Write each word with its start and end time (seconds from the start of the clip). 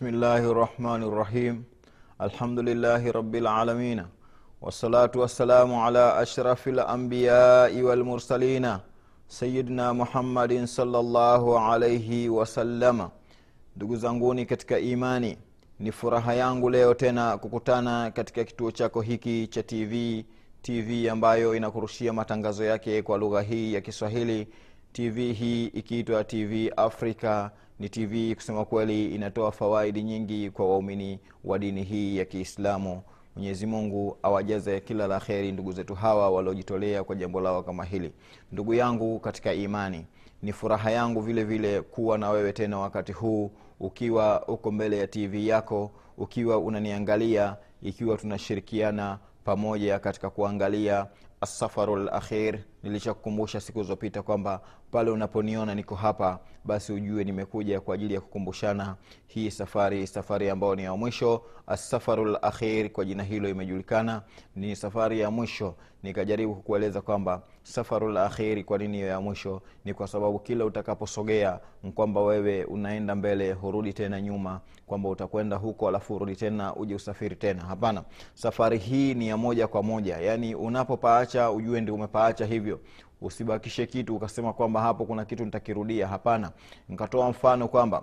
Bismillahi 0.00 0.46
rahmani 0.54 1.10
rahim. 1.16 1.64
رب 3.12 3.34
العالمين 3.34 4.06
والصلاة 4.62 5.10
wassalatu 5.14 5.74
على 5.76 5.98
ala 5.98 6.24
ashrafi 6.24 6.72
والمرسلين 7.82 8.78
سيدنا 9.28 9.92
sayidina 9.92 9.94
Muhammadin 9.94 10.64
الله 10.78 11.60
عليه 11.60 12.30
wasallama. 12.30 13.10
Ndugu 13.76 13.96
zanguni 13.96 14.46
katika 14.46 14.78
imani, 14.78 15.36
ni 15.80 15.92
furaha 15.92 16.34
yangu 16.34 16.70
leo 16.70 16.94
tena 16.94 17.38
kukutana 17.38 18.10
katika 18.10 18.44
kituo 18.44 18.70
chako 18.70 19.00
hiki 19.00 19.46
cha 19.46 19.62
TV, 19.62 20.24
TV 20.62 21.08
ambayo 21.10 21.54
inakurushia 21.54 22.12
matangazo 22.12 22.64
yake 22.64 23.02
kwa 23.02 23.18
lugha 23.18 23.40
hii 23.42 23.74
ya 23.74 23.80
Kiswahili. 23.80 24.48
TV 24.92 25.32
hii 25.32 25.66
ikiitwa 25.66 26.24
TV 26.24 26.72
Africa 26.76 27.50
ni 27.80 27.88
TV 27.88 28.34
kusema 28.34 28.64
kweli 28.64 29.14
inatoa 29.14 29.52
fawaidi 29.52 30.02
nyingi 30.02 30.50
kwa 30.50 30.68
waumini 30.70 31.20
wa 31.44 31.58
dini 31.58 31.82
hii 31.82 32.16
ya 32.16 32.24
Kiislamu. 32.24 33.02
Mwenyezi 33.36 33.66
Mungu 33.66 34.16
awajaze 34.22 34.80
kila 34.80 35.06
la 35.06 35.20
kheri 35.20 35.52
ndugu 35.52 35.72
zetu 35.72 35.94
hawa 35.94 36.30
waliojitolea 36.30 37.04
kwa 37.04 37.16
jambo 37.16 37.40
lao 37.40 37.62
kama 37.62 37.84
hili. 37.84 38.12
Ndugu 38.52 38.74
yangu 38.74 39.18
katika 39.20 39.52
imani, 39.54 40.06
ni 40.42 40.52
furaha 40.52 40.90
yangu 40.90 41.20
vile 41.20 41.44
vile 41.44 41.80
kuwa 41.82 42.18
na 42.18 42.30
wewe 42.30 42.52
tena 42.52 42.78
wakati 42.78 43.12
huu, 43.12 43.50
ukiwa 43.80 44.48
uko 44.48 44.70
mbele 44.72 44.98
ya 44.98 45.06
TV 45.06 45.46
yako, 45.46 45.90
ukiwa 46.18 46.58
unaniangalia, 46.58 47.56
ikiwa 47.82 48.16
tunashirikiana 48.16 49.18
pamoja 49.44 49.98
katika 49.98 50.30
kuangalia 50.30 51.06
asafaru 51.40 51.96
lakhir. 51.96 52.58
Nilishakukumbusha 52.82 53.60
siku 53.60 53.78
zilizopita 53.78 54.22
kwamba 54.22 54.60
pale 54.90 55.10
unaponiona 55.10 55.74
niko 55.74 55.94
hapa, 55.94 56.38
basi 56.64 56.92
ujue 56.92 57.24
nimekuja 57.24 57.80
kwa 57.80 57.94
ajili 57.94 58.14
ya 58.14 58.20
kukumbushana 58.20 58.96
hii 59.26 59.50
safari, 59.50 60.06
safari 60.06 60.50
ambayo 60.50 60.74
ni 60.74 60.82
ya 60.84 60.96
mwisho. 60.96 61.42
Asafaru 61.66 62.24
lakhir 62.24 62.90
kwa 62.92 63.04
jina 63.04 63.22
hilo 63.22 63.48
imejulikana, 63.48 64.22
ni 64.56 64.76
safari 64.76 65.20
ya 65.20 65.30
mwisho. 65.30 65.74
Nikajaribu 66.02 66.54
kukueleza 66.54 67.00
kwamba 67.00 67.42
safaru 67.62 68.08
lakhiri, 68.08 68.64
kwa 68.64 68.78
nini 68.78 69.00
ya 69.00 69.20
mwisho? 69.20 69.62
Ni 69.84 69.94
kwa 69.94 70.06
sababu 70.08 70.38
kila 70.38 70.64
utakaposogea 70.64 71.60
kwamba 71.94 72.20
wewe 72.22 72.64
unaenda 72.64 73.14
mbele, 73.14 73.52
hurudi 73.52 73.92
tena 73.92 74.20
nyuma, 74.20 74.60
kwamba 74.86 75.08
utakwenda 75.08 75.56
huko 75.56 75.88
alafu 75.88 76.14
urudi 76.16 76.36
tena 76.36 76.76
uje 76.76 76.94
usafiri 76.94 77.36
tena. 77.36 77.62
Hapana, 77.62 78.04
safari 78.34 78.78
hii 78.78 79.14
ni 79.14 79.28
ya 79.28 79.36
moja 79.36 79.66
kwa 79.68 79.82
moja, 79.82 80.16
yaani 80.16 80.54
unapopaacha 80.54 81.50
ujue 81.50 81.80
ndi 81.80 81.90
umepaacha 81.90 82.46
hivyo 82.46 82.69
usibakishe 83.20 83.86
kitu 83.86 84.16
ukasema 84.16 84.52
kwamba 84.52 84.80
hapo 84.80 85.04
kuna 85.04 85.24
kitu 85.24 85.44
nitakirudia. 85.44 86.08
Hapana, 86.08 86.50
nikatoa 86.88 87.30
mfano 87.30 87.68
kwamba 87.68 88.02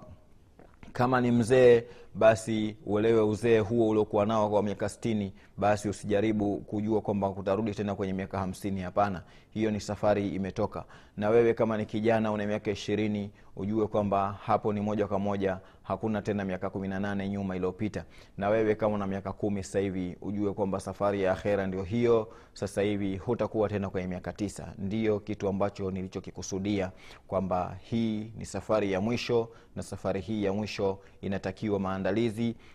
kama 0.93 1.21
ni 1.21 1.31
mzee 1.31 1.83
basi 2.17 2.77
uelewe 2.85 3.21
uzee 3.21 3.59
huo 3.59 3.89
uliokuwa 3.89 4.25
nao 4.25 4.49
kwa 4.49 4.63
miaka 4.63 4.89
stini, 4.89 5.33
basi 5.57 5.89
usijaribu 5.89 6.57
kujua 6.57 7.01
kwamba 7.01 7.29
utarudi 7.29 7.71
tena 7.75 7.95
kwenye 7.95 8.13
miaka 8.13 8.39
hamsini. 8.39 8.81
Hapana, 8.81 9.23
hiyo 9.49 9.71
ni 9.71 9.79
safari 9.79 10.29
imetoka. 10.29 10.85
Na 11.17 11.29
wewe 11.29 11.53
kama 11.53 11.77
ni 11.77 11.85
kijana 11.85 12.31
una 12.31 12.45
miaka 12.45 12.71
ishirini, 12.71 13.31
ujue 13.55 13.87
kwamba 13.87 14.39
hapo 14.43 14.73
ni 14.73 14.81
moja 14.81 15.07
kwa 15.07 15.19
moja, 15.19 15.59
hakuna 15.83 16.21
tena 16.21 16.45
miaka 16.45 16.69
kumi 16.69 16.87
na 16.87 16.99
nane 16.99 17.29
nyuma 17.29 17.55
iliyopita. 17.55 18.05
Na 18.37 18.49
wewe 18.49 18.75
kama 18.75 18.95
una 18.95 19.07
miaka 19.07 19.33
kumi 19.33 19.63
sasa 19.63 19.79
hivi, 19.79 20.17
ujue 20.21 20.53
kwamba 20.53 20.79
safari 20.79 21.23
ya 21.23 21.31
akhera 21.31 21.67
ndio 21.67 21.83
hiyo 21.83 22.27
sasa 22.53 22.81
hivi, 22.81 23.17
hutakuwa 23.17 23.69
tena 23.69 23.89
kwenye 23.89 24.07
miaka 24.07 24.33
tisa. 24.33 24.73
Ndiyo 24.77 25.19
kitu 25.19 25.47
ambacho 25.47 25.91
nilichokikusudia 25.91 26.91
kwamba 27.27 27.77
hii 27.81 28.31
ni 28.37 28.45
safari 28.45 28.91
ya 28.91 29.01
mwisho, 29.01 29.49
na 29.75 29.83
safari 29.83 30.21
hii 30.21 30.43
ya 30.43 30.53
mwisho 30.53 30.99
inatakiwa 31.21 31.79
maandalizi. 31.79 32.06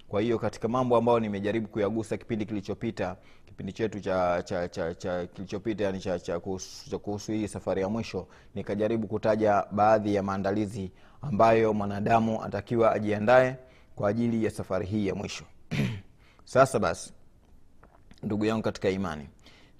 Kwa 0.08 0.20
hiyo 0.20 0.38
katika 0.38 0.68
mambo 0.68 0.96
ambayo 0.96 1.20
nimejaribu 1.20 1.68
kuyagusa 1.68 2.16
kipindi 2.16 2.46
kilichopita, 2.46 3.16
kipindi 3.46 3.72
chetu 3.72 4.00
cha, 4.00 4.42
cha, 4.42 4.68
cha, 4.68 4.94
cha 4.94 5.26
kilichopita 5.26 5.84
yani 5.84 6.00
cha, 6.00 6.18
cha 6.18 6.38
kuhusu 6.98 7.32
hii 7.32 7.48
safari 7.48 7.80
ya 7.80 7.88
mwisho, 7.88 8.26
nikajaribu 8.54 9.06
kutaja 9.06 9.64
baadhi 9.70 10.14
ya 10.14 10.22
maandalizi 10.22 10.92
ambayo 11.22 11.74
mwanadamu 11.74 12.44
atakiwa 12.44 12.92
ajiandae 12.92 13.56
kwa 13.96 14.08
ajili 14.08 14.44
ya 14.44 14.50
safari 14.50 14.86
hii 14.86 15.06
ya 15.06 15.14
mwisho. 15.14 15.44
Sasa 16.44 16.78
basi, 16.78 17.12
ndugu 18.22 18.44
yangu 18.44 18.62
katika 18.62 18.90
imani 18.90 19.28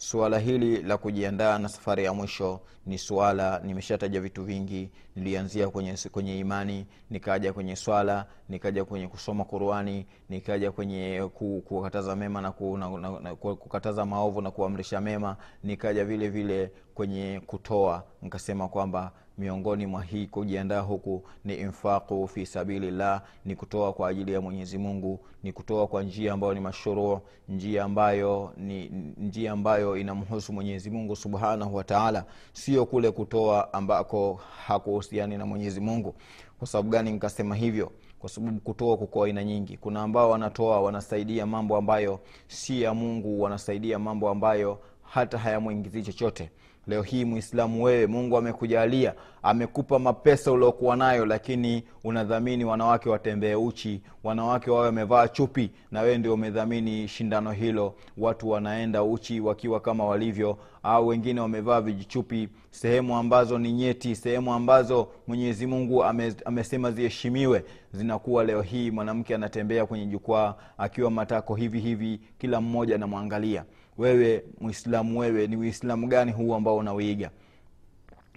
suala 0.02 0.38
hili 0.38 0.82
la 0.82 0.96
kujiandaa 0.96 1.58
na 1.58 1.68
safari 1.68 2.04
ya 2.04 2.12
mwisho 2.14 2.60
ni 2.86 2.98
suala, 2.98 3.60
nimeshataja 3.64 4.20
vitu 4.20 4.44
vingi. 4.44 4.90
Nilianzia 5.16 5.68
kwenye, 5.68 5.96
kwenye 6.12 6.38
imani, 6.38 6.86
nikaja 7.10 7.52
kwenye 7.52 7.76
swala, 7.76 8.26
nikaja 8.48 8.84
kwenye 8.84 9.08
kusoma 9.08 9.44
Qurani, 9.44 10.06
nikaja 10.28 10.72
kwenye 10.72 11.28
kukataza 11.64 12.16
mema 12.16 12.40
na, 12.40 12.52
ku, 12.52 12.76
na, 12.78 12.90
na, 12.98 13.20
na 13.20 13.34
kukataza 13.36 14.06
maovu 14.06 14.40
na 14.40 14.50
kuamrisha 14.50 15.00
mema, 15.00 15.36
nikaja 15.64 16.04
vile 16.04 16.28
vile 16.28 16.70
kwenye 16.94 17.40
kutoa, 17.46 18.02
nikasema 18.22 18.68
kwamba 18.68 19.12
miongoni 19.38 19.86
mwa 19.86 20.02
hii 20.02 20.26
kujiandaa 20.26 20.80
huku 20.80 21.22
ni 21.44 21.54
infaqu 21.54 22.28
fi 22.28 22.46
sabilillah, 22.46 23.22
ni 23.44 23.56
kutoa 23.56 23.92
kwa 23.92 24.08
ajili 24.08 24.32
ya 24.32 24.40
Mwenyezi 24.40 24.78
Mungu, 24.78 25.20
ni 25.42 25.52
kutoa 25.52 25.86
kwa 25.86 26.02
njia 26.02 26.32
ambayo 26.32 26.54
ni 26.54 26.60
mashuruu, 26.60 27.20
njia 27.48 27.84
ambayo 27.84 28.52
ni 28.56 28.88
njia 29.16 29.52
ambayo 29.52 29.96
inamhusu 29.96 30.52
Mwenyezi 30.52 30.90
Mungu 30.90 31.16
subhanahu 31.16 31.74
wa 31.76 31.84
taala, 31.84 32.24
sio 32.52 32.86
kule 32.86 33.10
kutoa 33.10 33.72
ambako 33.72 34.40
hakuhusiani 34.66 35.36
na 35.38 35.46
Mwenyezi 35.46 35.80
Mungu. 35.80 36.14
Kwa 36.58 36.66
sababu 36.68 36.90
gani 36.90 37.12
nikasema 37.12 37.54
hivyo? 37.54 37.92
Kwa 38.18 38.28
sababu 38.28 38.60
kutoa 38.60 38.96
kuko 38.96 39.24
aina 39.24 39.44
nyingi. 39.44 39.76
Kuna 39.76 40.02
ambao 40.02 40.30
wanatoa 40.30 40.80
wanasaidia 40.80 41.46
mambo 41.46 41.76
ambayo 41.76 42.20
si 42.48 42.82
ya 42.82 42.94
Mungu, 42.94 43.42
wanasaidia 43.42 43.98
mambo 43.98 44.28
ambayo 44.30 44.78
hata 45.02 45.38
hayamwingizii 45.38 46.02
chochote. 46.02 46.50
Leo 46.86 47.02
hii 47.02 47.24
Mwislamu 47.24 47.82
wewe, 47.82 48.06
Mungu 48.06 48.36
amekujalia 48.36 49.14
amekupa 49.42 49.98
mapesa 49.98 50.52
uliokuwa 50.52 50.96
nayo, 50.96 51.26
lakini 51.26 51.82
unadhamini 52.04 52.64
wanawake 52.64 53.08
watembee 53.08 53.54
uchi, 53.54 54.00
wanawake 54.24 54.70
wawe 54.70 54.86
wamevaa 54.86 55.28
chupi, 55.28 55.70
na 55.90 56.00
wewe 56.00 56.18
ndio 56.18 56.34
umedhamini 56.34 57.08
shindano 57.08 57.52
hilo. 57.52 57.94
Watu 58.18 58.48
wanaenda 58.50 59.02
uchi 59.02 59.40
wakiwa 59.40 59.80
kama 59.80 60.04
walivyo, 60.04 60.58
au 60.82 61.06
wengine 61.08 61.40
wamevaa 61.40 61.80
vijichupi 61.80 62.48
sehemu 62.70 63.16
ambazo 63.16 63.58
ni 63.58 63.72
nyeti, 63.72 64.16
sehemu 64.16 64.52
ambazo 64.54 65.08
Mwenyezi 65.26 65.66
Mungu 65.66 66.04
ame, 66.04 66.34
amesema 66.44 66.90
ziheshimiwe, 66.90 67.64
zinakuwa 67.92 68.44
leo 68.44 68.62
hii 68.62 68.90
mwanamke 68.90 69.34
anatembea 69.34 69.86
kwenye 69.86 70.06
jukwaa 70.06 70.54
akiwa 70.78 71.10
matako 71.10 71.54
hivi 71.54 71.80
hivi, 71.80 72.20
kila 72.38 72.60
mmoja 72.60 72.94
anamwangalia. 72.94 73.64
Wewe 73.98 74.44
Mwislamu, 74.60 75.18
wewe 75.18 75.46
ni 75.46 75.56
Uislamu 75.56 76.06
gani 76.06 76.32
huu 76.32 76.54
ambao 76.54 76.76
unauiga? 76.76 77.30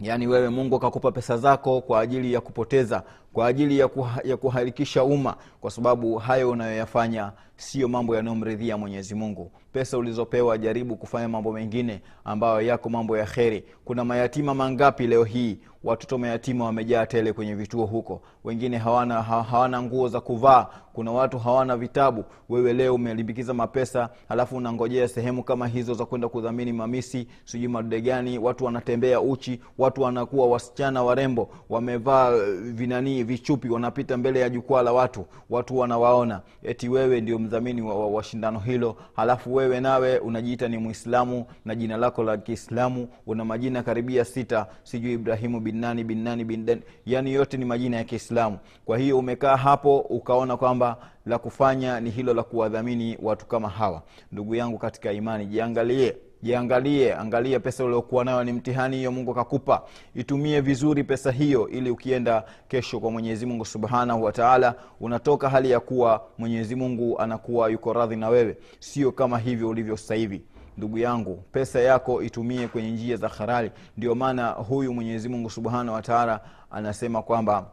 Yaani 0.02 0.28
wewe 0.28 0.50
Mungu 0.50 0.75
akakupa 0.75 1.12
pesa 1.12 1.38
zako 1.38 1.81
kwa 1.81 2.00
ajili 2.00 2.34
ya 2.34 2.42
kupoteza, 2.42 3.04
kwa 3.36 3.48
ajili 3.48 3.80
ya, 3.80 3.88
kuha, 3.88 4.22
ya 4.24 4.38
kuharikisha 4.38 5.04
umma, 5.04 5.36
kwa 5.62 5.72
sababu 5.72 6.16
hayo 6.16 6.50
unayoyafanya 6.52 7.32
sio 7.58 7.88
mambo 7.88 8.16
yanayomridhia 8.16 8.78
Mwenyezi 8.78 9.16
Mungu. 9.16 9.52
Pesa 9.74 9.98
ulizopewa 9.98 10.58
jaribu 10.58 10.96
kufanya 10.96 11.28
mambo 11.28 11.52
mengine 11.54 12.02
ambayo 12.26 12.62
yako 12.62 12.90
mambo 12.90 13.18
ya 13.18 13.26
kheri. 13.26 13.64
Kuna 13.86 14.06
mayatima 14.06 14.54
mangapi 14.54 15.08
leo 15.08 15.24
hii, 15.24 15.58
watoto 15.84 16.18
mayatima 16.18 16.66
wamejaa 16.66 17.06
tele 17.06 17.34
kwenye 17.34 17.56
vituo 17.56 17.86
huko, 17.86 18.22
wengine 18.44 18.78
hawana, 18.78 19.22
ha, 19.22 19.44
hawana 19.44 19.82
nguo 19.82 20.08
za 20.08 20.22
kuvaa, 20.22 20.68
kuna 20.94 21.12
watu 21.12 21.40
hawana 21.40 21.78
vitabu. 21.78 22.24
Wewe 22.50 22.74
leo 22.74 22.96
umelimbikiza 22.96 23.54
mapesa, 23.54 24.10
halafu 24.30 24.56
unangojea 24.58 25.08
sehemu 25.08 25.44
kama 25.44 25.68
hizo 25.68 25.94
za 25.94 26.06
kwenda 26.06 26.30
kudhamini 26.30 26.74
mamisi, 26.74 27.28
sijui 27.46 27.68
madude 27.68 28.02
gani, 28.02 28.38
watu 28.40 28.66
wanatembea 28.66 29.22
uchi, 29.22 29.62
watu 29.78 30.02
wanakuwa 30.02 30.48
wasichana 30.48 31.04
warembo, 31.04 31.50
wamevaa 31.70 32.32
vinanii 32.62 33.24
vichupi 33.25 33.69
wanapita 33.69 34.18
mbele 34.18 34.39
ya 34.39 34.50
jukwaa 34.50 34.81
la 34.81 34.94
watu. 34.94 35.25
Watu 35.50 35.77
wanawaona. 35.77 36.42
Eti 36.63 36.89
wewe 36.89 37.22
ndio 37.22 37.39
mdhamini 37.39 37.81
wa, 37.81 38.00
wa, 38.00 38.07
wa 38.07 38.24
shindano 38.24 38.60
hilo. 38.60 38.95
Halafu 39.16 39.56
wewe 39.56 39.80
nawe 39.80 40.18
unajiita 40.19 40.68
ni 40.68 40.77
mwislamu 40.77 41.45
na 41.66 41.75
jina 41.75 41.98
lako 41.98 42.24
la 42.24 42.38
kiislamu. 42.38 43.07
Una 43.27 43.45
majina 43.45 43.83
karibia 43.83 44.25
sita. 44.25 44.68
Sijui 44.83 45.13
ibrahimu 45.13 45.60
bin 45.60 45.77
nani 45.77 46.04
bin 46.04 46.81
yani 47.06 47.33
yote 47.33 47.57
ni 47.57 47.66
majina 47.66 47.98
ya 47.98 48.04
kiislamu. 48.04 48.57
Kwa 48.86 48.98
hiyo 48.98 49.19
umekaa 49.19 49.56
hapo 49.57 50.00
ukaona 50.00 50.57
kwamba 50.57 50.98
la 51.25 51.38
kufanya 51.38 52.00
ni 52.00 52.10
hilo 52.10 52.33
la 52.33 52.44
kuwadhamini 52.44 53.18
watu 53.22 53.45
kama 53.45 53.69
hawa. 53.69 54.01
Ndugu 54.31 54.56
yangu 54.56 54.77
katika 54.77 55.12
imani 55.12 55.45
jiangalie 55.45 56.18
jiangalie 56.44 57.14
angalia 57.16 57.60
pesa 57.60 57.84
uliokuwa 57.86 58.26
nayo 58.26 58.44
ni 58.44 58.54
mtihani 58.54 58.98
hiyo 58.98 59.12
mungu 59.12 59.32
akakupa. 59.32 59.82
Itumie 60.16 60.62
vizuri 60.62 61.04
pesa 61.04 61.32
hiyo 61.32 61.70
ili 61.70 61.90
ukienda 61.90 62.44
kesho 62.68 63.00
kwa 63.00 63.12
mwenyezi 63.12 63.46
mungu 63.46 63.66
subhanahu 63.66 64.24
wataala 64.24 64.76
unatoka 65.00 65.50
hali 65.50 65.72
ya 65.72 65.80
kuwa 65.80 66.26
mwenyezi 66.38 66.76
mungu 66.76 67.20
anakuwa 67.20 67.70
yuko 67.70 67.94
radhi 67.94 68.16
na 68.16 68.30
wewe. 68.30 68.58
Sio 68.80 69.12
kama 69.12 69.38
hivyo 69.40 69.70
ulivyo 69.70 69.98
sasa 69.98 70.16
hivi. 70.16 70.42
Ndugu 70.78 70.98
yangu 70.98 71.44
pesa 71.52 71.80
yako 71.80 72.24
itumie 72.24 72.68
kwenye 72.68 72.92
njia 72.92 73.18
za 73.18 73.28
harali 73.28 73.72
ndio 73.98 74.16
maana 74.16 74.50
huyu 74.50 74.94
mwenyezi 74.94 75.30
mungu 75.30 75.50
subhanahu 75.50 75.96
wataala 75.96 76.40
anasema 76.72 77.22
kwamba 77.22 77.66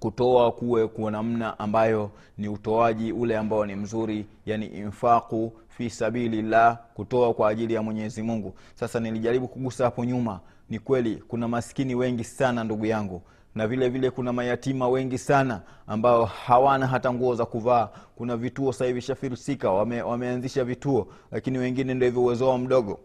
kutoa 0.00 0.52
kuwe 0.52 0.86
kwa 0.88 1.10
namna 1.10 1.58
ambayo 1.58 2.10
ni 2.38 2.48
utoaji 2.48 3.12
ule 3.12 3.36
ambao 3.38 3.66
ni 3.66 3.76
mzuri 3.76 4.26
yani 4.46 4.66
infaku 4.66 5.52
fi 5.68 5.90
sabilillah 5.90 6.78
kutoa 6.94 7.34
kwa 7.34 7.48
ajili 7.48 7.74
ya 7.74 7.82
mwenyezi 7.82 8.22
mungu. 8.22 8.54
Sasa 8.74 9.00
nilijaribu 9.00 9.48
kugusa 9.48 9.84
hapo 9.84 10.04
nyuma 10.04 10.40
ni 10.70 10.78
kweli 10.78 11.16
kuna 11.28 11.48
maskini 11.48 11.94
wengi 11.94 12.24
sana 12.24 12.64
ndugu 12.64 12.86
yangu 12.86 13.22
na 13.54 13.66
vile 13.68 13.88
vile 13.88 14.10
kuna 14.10 14.32
mayatima 14.32 14.88
wengi 14.88 15.18
sana 15.18 15.60
ambao 15.86 16.24
hawana 16.24 16.86
hata 16.86 17.12
nguo 17.12 17.34
za 17.34 17.46
kuvaa. 17.46 17.88
Kuna 18.16 18.36
vituo 18.36 18.72
sasa 18.72 18.84
hivi 18.84 19.00
shafirisika 19.00 19.70
wame, 19.70 20.02
wameanzisha 20.02 20.64
vituo 20.64 21.06
lakini 21.32 21.58
wengine 21.58 21.94
ndo 21.94 22.06
hivyo 22.06 22.22
uwezo 22.22 22.48
wao 22.48 22.58
mdogo 22.58 23.00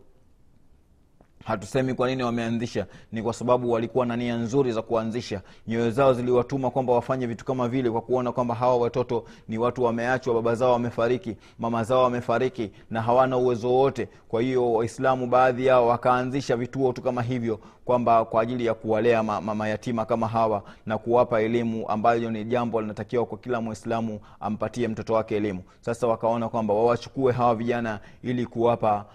hatusemi 1.44 1.94
kwa 1.94 2.08
nini 2.08 2.24
wameanzisha 2.24 2.86
ni 3.12 3.24
kwa 3.24 3.34
sababu 3.34 3.72
walikuwa 3.72 4.06
na 4.06 4.16
nia 4.18 4.36
nzuri 4.38 4.72
za 4.72 4.82
kuanzisha. 4.82 5.42
Nyoyo 5.68 5.92
zao 5.92 6.14
ziliwatuma 6.14 6.70
kwamba 6.72 6.94
wafanye 6.94 7.28
vitu 7.28 7.46
kama 7.46 7.68
vile 7.68 7.90
kwa 7.92 8.02
kuona 8.02 8.32
kwamba 8.32 8.56
hawa 8.56 8.78
watoto 8.78 9.24
ni 9.48 9.58
watu 9.58 9.84
wameachwa 9.84 10.34
baba 10.34 10.56
zao 10.56 10.72
wamefariki 10.72 11.38
mama 11.60 11.84
zao 11.84 12.04
wamefariki 12.04 12.72
na 12.92 13.02
hawana 13.02 13.38
uwezo 13.38 13.70
wowote 13.70 14.08
kwa 14.28 14.42
hiyo 14.42 14.74
waislamu 14.74 15.28
baadhi 15.28 15.66
yao 15.66 15.88
wakaanzisha 15.88 16.56
vituo 16.58 16.94
tu 16.94 17.02
kama 17.02 17.22
hivyo 17.22 17.60
kwamba 17.86 18.26
kwa 18.26 18.42
ajili 18.42 18.66
ya 18.66 18.74
kuwalea 18.74 19.24
ma, 19.24 19.42
ma, 19.42 19.56
mayatima 19.56 20.06
kama 20.06 20.28
hawa 20.28 20.64
na 20.86 20.98
kuwapa 20.98 21.42
elimu 21.42 21.90
ambayo 21.90 22.32
ni 22.32 22.44
jambo 22.46 22.82
linatakiwa 22.82 23.26
kwa 23.26 23.38
kila 23.38 23.62
mwislamu 23.62 24.20
ampatie 24.40 24.88
mtoto 24.88 25.14
wake 25.14 25.36
elimu. 25.38 25.64
Sasa 25.82 26.08
wakaona 26.08 26.50
kwamba 26.50 26.74
wawachukue 26.74 27.32
hawa 27.34 27.56
vijana 27.56 28.00
ili 28.24 28.46
kuwapa 28.46 29.06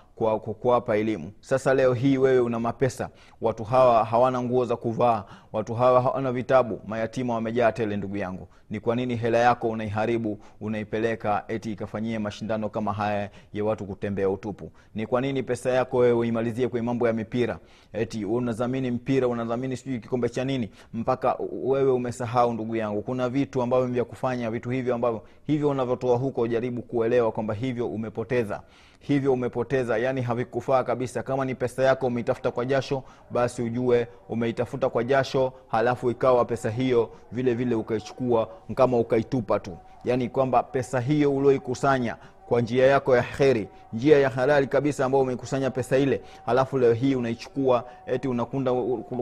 kuwapa 0.61 0.97
elimu. 0.97 1.33
Sasa 1.41 1.75
leo 1.75 1.93
hii 1.95 2.19
wewe 2.19 2.41
una 2.41 2.61
mapesa. 2.61 3.09
Watu 3.41 3.65
hawa 3.65 4.05
hawana 4.05 4.43
nguo 4.43 4.65
za 4.65 4.77
kuvaa 4.77 5.25
watu 5.53 5.75
hawa 5.75 6.03
hawana 6.03 6.33
vitabu. 6.33 6.81
Mayatima 6.87 7.35
wamejaa 7.35 7.73
tele 7.73 7.97
ndugu 7.97 8.17
yangu. 8.17 8.49
Ni 8.71 8.81
kwa 8.81 8.97
nini 8.97 9.17
hela 9.17 9.39
yako 9.39 9.69
unaiharibu 9.69 10.39
unaipeleka 10.61 11.45
eti 11.49 11.73
ikafanyie 11.73 12.19
mashindano 12.19 12.69
kama 12.69 12.93
haya 12.93 13.31
ya 13.53 13.65
watu 13.65 13.87
kutembea 13.87 14.31
utupu? 14.31 14.71
Ni 14.95 15.07
kwa 15.07 15.21
nini 15.21 15.43
pesa 15.43 15.71
yako 15.71 15.97
wewe 15.99 16.13
uimalizie 16.13 16.69
kwenye 16.69 16.87
mambo 16.87 17.07
ya 17.07 17.13
mipira? 17.13 17.59
Eti 17.93 18.25
unadhamini 18.25 18.91
mpira 18.91 19.29
unadhamini 19.29 19.77
sijui 19.77 19.99
kikombe 20.01 20.29
cha 20.29 20.45
nini 20.45 20.71
mpaka 20.95 21.37
wewe 21.63 21.93
umesahau 21.93 22.53
ndugu 22.53 22.77
yangu. 22.77 23.03
Kuna 23.03 23.29
vitu 23.29 23.63
ambavyo 23.63 23.87
vya 23.87 24.05
kufanya 24.05 24.51
vitu 24.51 24.71
hivyo 24.71 24.95
ambavyo 24.95 25.23
hivyo 25.47 25.69
unavyotoa 25.71 26.17
huko 26.17 26.47
jaribu 26.47 26.83
kuelewa 26.83 27.33
kwamba 27.33 27.55
hivyo 27.55 27.89
umepoteza 27.89 28.63
hivyo 28.99 29.33
umepoteza 29.33 29.99
yani 29.99 30.23
havikufaa 30.23 30.85
kabisa. 30.85 31.23
Kama 31.23 31.45
ni 31.45 31.55
pesa 31.55 31.83
yako 31.83 32.07
umeitafuta 32.07 32.51
kwa 32.51 32.65
jasho 32.65 33.03
basi 33.31 33.63
ujue 33.63 34.09
umeitafuta 34.29 34.89
kwa 34.89 35.05
jasho 35.05 35.53
halafu 35.69 36.11
ikawa 36.11 36.45
pesa 36.45 36.71
hiyo 36.71 37.11
vile 37.33 37.55
vile 37.55 37.75
ukaichukua 37.75 38.49
kama 38.75 38.99
ukaitupa 38.99 39.61
tu. 39.61 39.77
Yani 40.05 40.29
kwamba 40.29 40.63
pesa 40.63 41.01
hiyo 41.01 41.37
ulioikusanya 41.37 42.17
kwa 42.49 42.61
njia 42.61 42.87
yako 42.87 43.17
ya 43.17 43.23
kheri, 43.23 43.69
njia 43.93 44.19
ya 44.19 44.29
halali 44.31 44.67
kabisa 44.67 45.05
ambayo 45.05 45.23
umeikusanya 45.23 45.71
pesa 45.71 45.99
ile 45.99 46.21
halafu 46.47 46.79
leo 46.79 46.93
hii 46.93 47.15
unaichukua 47.15 47.85
eti 48.07 48.29
unakunda 48.29 48.73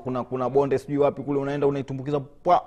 kuna, 0.04 0.24
kuna 0.24 0.50
bonde 0.50 0.78
sijui 0.78 0.98
wapi 0.98 1.22
kule 1.22 1.40
unaenda 1.40 1.66
unaitumbukiza 1.66 2.20
pwa 2.20 2.62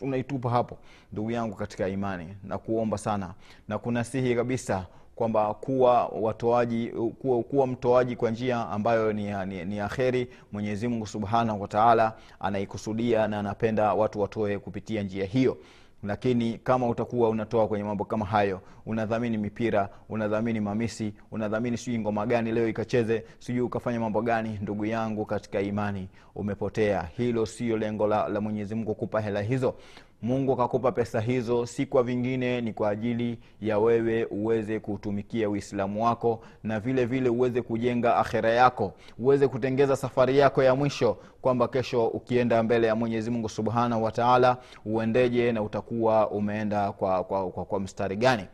unaitupa 0.00 0.50
hapo. 0.50 0.78
Ndugu 1.12 1.30
yangu 1.30 1.54
katika 1.56 1.88
imani 1.88 2.28
na 2.44 2.58
kuomba 2.58 2.98
sana 2.98 3.34
na 3.68 3.78
kunasihi 3.78 4.34
kabisa 4.34 4.86
kwamba 5.16 5.54
kuwa 5.54 6.06
watoaji 6.06 6.86
kuwa, 7.18 7.42
kuwa 7.42 7.66
mtoaji 7.66 8.16
kwa 8.16 8.30
njia 8.30 8.68
ambayo 8.68 9.12
ni, 9.12 9.46
ni, 9.46 9.64
ni 9.64 9.80
akheri 9.80 10.28
mwenyezi 10.52 11.06
subhanahu 11.06 11.62
wataala 11.62 12.12
anaikusudia 12.40 13.28
na 13.28 13.38
anapenda 13.38 13.94
watu 13.94 14.20
watoe 14.20 14.58
kupitia 14.58 15.02
njia 15.02 15.24
hiyo. 15.24 15.56
Lakini 16.02 16.58
kama 16.58 16.88
utakuwa 16.88 17.28
unatoa 17.28 17.68
kwenye 17.68 17.84
mambo 17.84 18.04
kama 18.04 18.24
hayo 18.24 18.60
unadhamini 18.86 19.38
mipira 19.38 19.88
unadhamini 20.08 20.60
mamisi 20.60 21.12
unadhamini 21.32 21.76
sijui 21.78 21.98
ngoma 21.98 22.26
gani 22.26 22.52
leo 22.52 22.68
ikacheze 22.68 23.24
sijui 23.38 23.60
ukafanya 23.60 24.00
mambo 24.00 24.22
gani 24.22 24.58
ndugu 24.62 24.84
yangu 24.86 25.24
katika 25.24 25.60
imani 25.60 26.08
umepotea. 26.34 27.02
Hilo 27.16 27.46
sio 27.46 27.76
lengo 27.76 28.06
la, 28.06 28.28
la 28.28 28.40
mwenyezi 28.40 28.76
kupa 28.76 29.20
hela 29.20 29.42
hizo 29.42 29.74
mungu 30.22 30.52
akakupa 30.52 30.92
pesa 30.92 31.20
hizo 31.20 31.66
si 31.66 31.86
kwa 31.86 32.02
vingine 32.02 32.60
ni 32.60 32.72
kwa 32.72 32.88
ajili 32.90 33.38
ya 33.60 33.78
wewe 33.78 34.24
uweze 34.24 34.80
kuutumikia 34.80 35.50
uislamu 35.50 36.04
wako 36.04 36.40
na 36.62 36.80
vile 36.80 37.04
vile 37.06 37.28
uweze 37.28 37.62
kujenga 37.62 38.16
akhera 38.16 38.50
yako 38.50 38.92
uweze 39.18 39.48
kutengeza 39.48 39.96
safari 39.96 40.38
yako 40.38 40.62
ya 40.62 40.74
mwisho 40.74 41.16
kwamba 41.40 41.68
kesho 41.68 42.06
ukienda 42.06 42.62
mbele 42.62 42.86
ya 42.86 42.94
mwenyezi 42.94 43.30
mungu 43.30 43.48
subhanahu 43.48 44.02
wataala 44.04 44.56
uendeje 44.84 45.52
na 45.52 45.62
utakuwa 45.62 46.30
umeenda 46.30 46.92
kwa, 46.92 47.24
kwa, 47.24 47.50
kwa, 47.50 47.64
kwa 47.64 47.80
mstari 47.80 48.16
gani. 48.16 48.44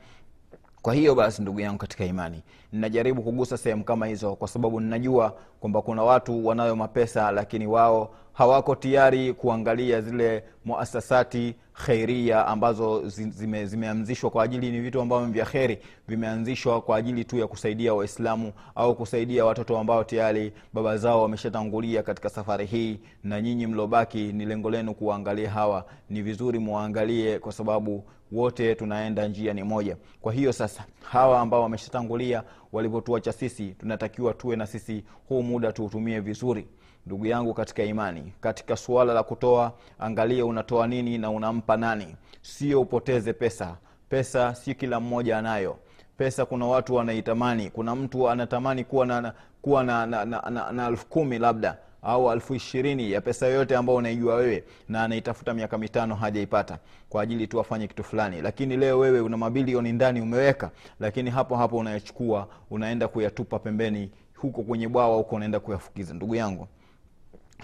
Kwa 0.83 0.95
hiyo 0.95 1.15
basi 1.15 1.43
ndugu 1.43 1.61
yangu 1.61 1.79
katika 1.79 2.05
imani 2.05 2.43
ninajaribu 2.73 3.23
kugusa 3.23 3.57
sehemu 3.57 3.85
kama 3.85 4.07
hizo 4.07 4.37
kwa 4.37 4.49
sababu 4.49 4.81
ninajua 4.81 5.37
kwamba 5.61 5.83
kuna 5.83 6.03
watu 6.03 6.47
wanayo 6.47 6.77
mapesa 6.77 7.31
lakini 7.31 7.67
wao 7.67 8.15
hawako 8.33 8.75
tayari 8.75 9.33
kuangalia 9.33 10.01
zile 10.01 10.45
muasasati 10.65 11.55
kheiria 11.87 12.47
ambazo 12.47 13.09
zime, 13.09 13.67
zimeanzishwa 13.67 14.31
kwa 14.31 14.45
ajili 14.45 14.71
ni 14.71 14.81
vitu 14.81 15.01
ambavyo 15.01 15.27
vya 15.29 15.45
kheri 15.45 15.79
vimeanzishwa 16.09 16.81
kwa 16.81 16.97
ajili 16.97 17.25
tu 17.25 17.39
ya 17.39 17.47
kusaidia 17.47 17.95
waislamu 17.95 18.53
au 18.75 18.95
kusaidia 18.95 19.45
watoto 19.45 19.79
ambao 19.79 20.05
tayari 20.05 20.53
baba 20.73 20.97
zao 20.97 21.23
wameshatangulia 21.23 22.03
katika 22.03 22.29
safari 22.29 22.67
hii 22.67 23.01
na 23.25 23.41
nyinyi 23.41 23.67
mlobaki 23.67 24.33
ni 24.33 24.45
lengo 24.47 24.71
lenu 24.71 24.95
kuwaangalia 24.95 25.51
hawa. 25.51 25.85
Ni 26.11 26.23
vizuri 26.23 26.59
muwaangalie 26.59 27.39
kwa 27.39 27.53
sababu 27.53 28.05
wote 28.33 28.75
tunaenda 28.75 29.29
njia 29.29 29.55
ni 29.55 29.63
moja. 29.63 29.97
Kwa 30.21 30.33
hiyo 30.33 30.53
sasa 30.53 30.85
hawa 31.03 31.41
ambao 31.41 31.63
wameshatangulia 31.63 32.43
walivyotuacha 32.73 33.33
sisi 33.33 33.67
tunatakiwa 33.79 34.35
tuwe 34.35 34.57
na 34.57 34.67
sisi 34.67 35.05
huu 35.29 35.43
muda 35.43 35.73
tuutumie 35.73 36.21
vizuri 36.21 36.67
ndugu 37.07 37.27
yangu 37.27 37.55
katika 37.55 37.83
imani 37.85 38.33
katika 38.41 38.77
suala 38.77 39.15
la 39.15 39.23
kutoa 39.23 39.73
angalia 39.99 40.47
unatoa 40.47 40.87
nini 40.87 41.19
na 41.19 41.31
unampa 41.31 41.77
nani. 41.77 42.17
Sio 42.43 42.81
upoteze 42.81 43.33
pesa. 43.33 43.77
Pesa 44.09 44.55
si 44.55 44.75
kila 44.75 45.01
mmoja 45.01 45.39
anayo. 45.39 45.77
Pesa 46.17 46.45
kuna 46.47 46.67
watu 46.67 46.95
wanaitamani. 46.95 47.71
Kuna 47.71 47.95
mtu 47.97 48.31
anatamani 48.31 48.85
kuwa 48.85 49.07
na 49.07 49.33
kuwa 49.63 49.85
na, 49.85 50.07
na, 50.07 50.25
na, 50.25 50.41
na, 50.51 50.73
na 50.73 50.87
elfu 50.89 51.07
kumi 51.07 51.39
labda 51.39 51.79
au 52.03 52.33
elfu 52.33 52.55
ishirini 52.55 53.13
ya 53.13 53.21
pesa 53.21 53.47
yoyote 53.47 53.77
ambayo 53.77 53.99
unaijua 53.99 54.35
wewe 54.35 54.65
na 54.89 55.05
anaitafuta 55.05 55.55
miaka 55.55 55.79
mitano 55.79 56.15
hajaipata 56.15 56.79
kwa 57.09 57.23
ajili 57.23 57.47
tu 57.47 57.61
afanye 57.61 57.87
kitu 57.87 58.05
fulani. 58.05 58.43
Lakini 58.43 58.77
leo 58.77 58.99
wewe 58.99 59.21
una 59.21 59.37
mabilioni 59.37 59.93
ndani 59.93 60.21
umeweka 60.21 60.71
lakini 61.01 61.31
hapo 61.31 61.57
hapo 61.57 61.77
unayachukua 61.77 62.49
unaenda 62.71 63.09
kuyatupa 63.09 63.59
pembeni 63.59 64.11
huko 64.37 64.63
kwenye 64.63 64.89
bwawa 64.89 65.17
huko 65.17 65.37
unaenda 65.37 65.61
kuyafukiza. 65.61 66.15
Ndugu 66.15 66.35
yangu 66.35 66.69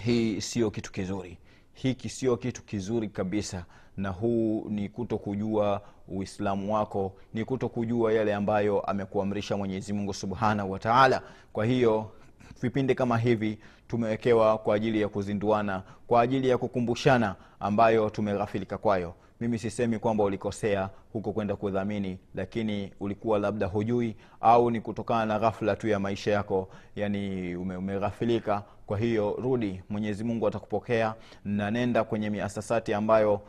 hii 0.01 0.41
sio 0.41 0.71
kitu 0.71 0.93
kizuri. 0.93 1.39
Hiki 1.73 2.09
sio 2.09 2.37
kitu 2.37 2.63
kizuri 2.63 3.09
kabisa. 3.09 3.65
Na 3.97 4.09
huu 4.09 4.67
ni 4.71 4.89
kuto 4.89 5.19
kujua 5.19 5.81
uislamu 6.09 6.75
wako 6.75 7.13
ni 7.35 7.45
kuto 7.45 7.69
kujua 7.69 8.13
yale 8.13 8.35
ambayo 8.35 8.81
amekuamrisha 8.81 9.57
mwenyezi 9.57 9.93
mungu 9.93 10.15
subhanahu 10.15 10.71
wataala 10.71 11.23
kwa 11.53 11.65
hiyo 11.67 12.11
vipindi 12.63 12.95
kama 12.95 13.19
hivi 13.19 13.59
tumewekewa 13.89 14.59
kwa 14.59 14.75
ajili 14.75 15.01
ya 15.01 15.09
kuzinduana 15.09 15.83
kwa 16.07 16.21
ajili 16.21 16.49
ya 16.49 16.59
kukumbushana 16.59 17.37
ambayo 17.61 18.11
tumeghafilika 18.11 18.79
kwayo. 18.79 19.15
Mimi 19.41 19.59
sisemi 19.59 19.99
kwamba 19.99 20.25
ulikosea 20.25 20.91
huko 21.13 21.33
kwenda 21.33 21.57
kudhamini 21.57 22.19
lakini 22.35 22.93
ulikuwa 23.01 23.39
labda 23.39 23.67
hujui 23.67 24.17
au 24.41 24.71
ni 24.71 24.81
kutokana 24.81 25.27
na 25.27 25.39
ghafula 25.39 25.77
tu 25.77 25.89
ya 25.89 25.99
maisha 25.99 26.31
yako 26.31 26.69
yani 26.97 27.57
ume, 27.57 27.77
umeghafilika 27.77 28.63
kwa 28.89 28.99
hiyo 28.99 29.37
rudi 29.43 29.83
mwenyezi 29.91 30.25
mungu 30.25 30.47
atakupokea 30.49 31.15
na 31.45 31.71
nenda 31.71 32.05
kwenye 32.05 32.31
miasasati 32.31 32.95
ambayo 32.95 33.41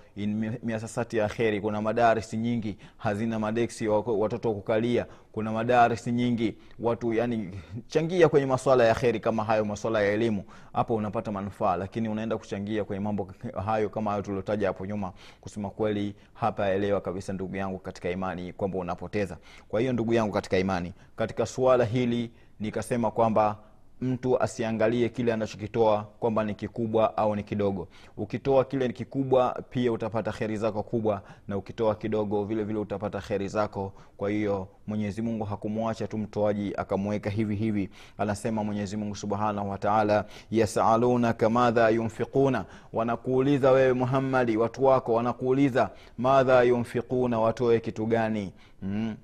miasasati 0.64 1.18
ya 1.18 1.28
kheri. 1.30 1.62
Kuna 1.62 1.82
madarisi 1.82 2.38
nyingi 2.38 2.78
hazina 2.98 3.40
madeksi 3.40 3.88
watoto 3.88 4.54
kukalia. 4.54 5.06
Kuna 5.32 5.52
madarisi 5.52 6.12
nyingi 6.12 6.56
watu 6.80 7.14
yani 7.14 7.50
changia 7.88 8.30
kwenye 8.30 8.46
maswala 8.46 8.84
ya 8.84 8.96
kheri 8.96 9.20
kama 9.20 9.44
hayo 9.44 9.66
maswala 9.66 10.02
ya 10.02 10.12
elimu. 10.14 10.44
Hapo 10.74 10.96
unapata 10.96 11.32
manufaa 11.32 11.76
lakini 11.78 12.10
unaenda 12.10 12.38
kuchangia 12.38 12.84
kwenye 12.84 13.00
mambo 13.04 13.28
hayo 13.66 13.90
kama 13.90 14.12
hayo 14.12 14.24
tuliotaja 14.24 14.68
hapo 14.68 14.86
nyuma. 14.86 15.12
Kusema 15.42 15.70
kweli 15.70 16.16
hapa 16.34 16.70
elewa 16.70 17.02
kabisa 17.02 17.34
ndugu 17.34 17.56
yangu 17.56 17.80
katika 17.80 18.10
imani 18.10 18.54
kwamba 18.54 18.78
unapoteza. 18.78 19.38
Kwa 19.70 19.80
hiyo 19.80 19.94
ndugu 19.94 20.14
yangu 20.14 20.34
katika 20.34 20.58
imani 20.58 20.94
katika 21.16 21.46
suala 21.46 21.86
hili 21.86 22.32
nikasema 22.60 23.12
kwamba 23.12 23.58
mtu 24.02 24.42
asiangalie 24.44 25.10
kile 25.10 25.34
anachokitoa 25.34 26.04
kwamba 26.20 26.44
ni 26.44 26.54
kikubwa 26.56 27.18
au 27.18 27.36
ni 27.36 27.44
kidogo. 27.44 27.88
Ukitoa 28.18 28.66
kile 28.66 28.88
ni 28.88 28.94
kikubwa 28.94 29.62
pia 29.70 29.92
utapata 29.92 30.32
kheri 30.32 30.58
zako 30.58 30.84
kubwa 30.84 31.22
na 31.48 31.58
ukitoa 31.58 31.96
kidogo 31.96 32.44
vile 32.46 32.64
vile 32.64 32.80
utapata 32.80 33.20
kheri 33.22 33.48
zako. 33.48 33.94
Kwa 34.18 34.30
hiyo 34.30 34.68
mwenyezi 34.88 35.22
mungu 35.22 35.44
hakumwacha 35.46 36.08
tu 36.08 36.18
mtoaji 36.18 36.74
akamweka 36.78 37.30
hivi 37.30 37.56
hivi. 37.56 37.90
Anasema 38.18 38.64
mwenyezi 38.64 38.98
mungu 38.98 39.16
subhanahu 39.16 39.70
wataala 39.70 40.26
yasalunaka 40.52 41.50
madha 41.50 41.90
yunfiquna. 41.90 42.66
Wanakuuliza 42.94 43.72
wewe 43.72 43.94
muhammadi 43.94 44.58
watu 44.58 44.84
wako 44.86 45.14
wanakuuliza 45.14 45.90
madha 46.18 46.64
yunfiquna 46.64 47.40
watoe 47.40 47.80
kitu 47.80 48.06
gani? 48.06 48.54
Mm 48.82 49.16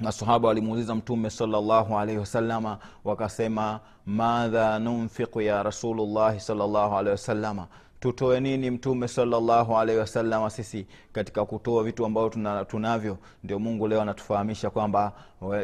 masahaba 0.00 0.48
walimuuliza 0.48 0.94
mtume 0.94 1.30
salllahu 1.30 1.98
alaihi 1.98 2.18
wasalama 2.20 2.78
wakasema 3.04 3.80
madha 4.06 4.78
nunfiqu 4.78 5.40
ya 5.40 5.62
rasulullahi 5.62 6.40
salllahu 6.40 6.94
alaihi 6.96 7.10
wasalama 7.10 7.66
tutoe 8.00 8.40
nini 8.40 8.70
mtume 8.70 9.08
salllahu 9.08 9.78
alaihi 9.78 10.00
wasalama 10.00 10.50
sisi 10.50 10.86
katika 11.12 11.44
kutoa 11.44 11.84
vitu 11.84 12.06
ambavyo 12.06 12.30
tuna, 12.30 12.64
tunavyo? 12.64 13.18
Ndio 13.44 13.58
mungu 13.58 13.88
leo 13.88 14.02
anatufahamisha 14.02 14.70
kwamba 14.70 15.12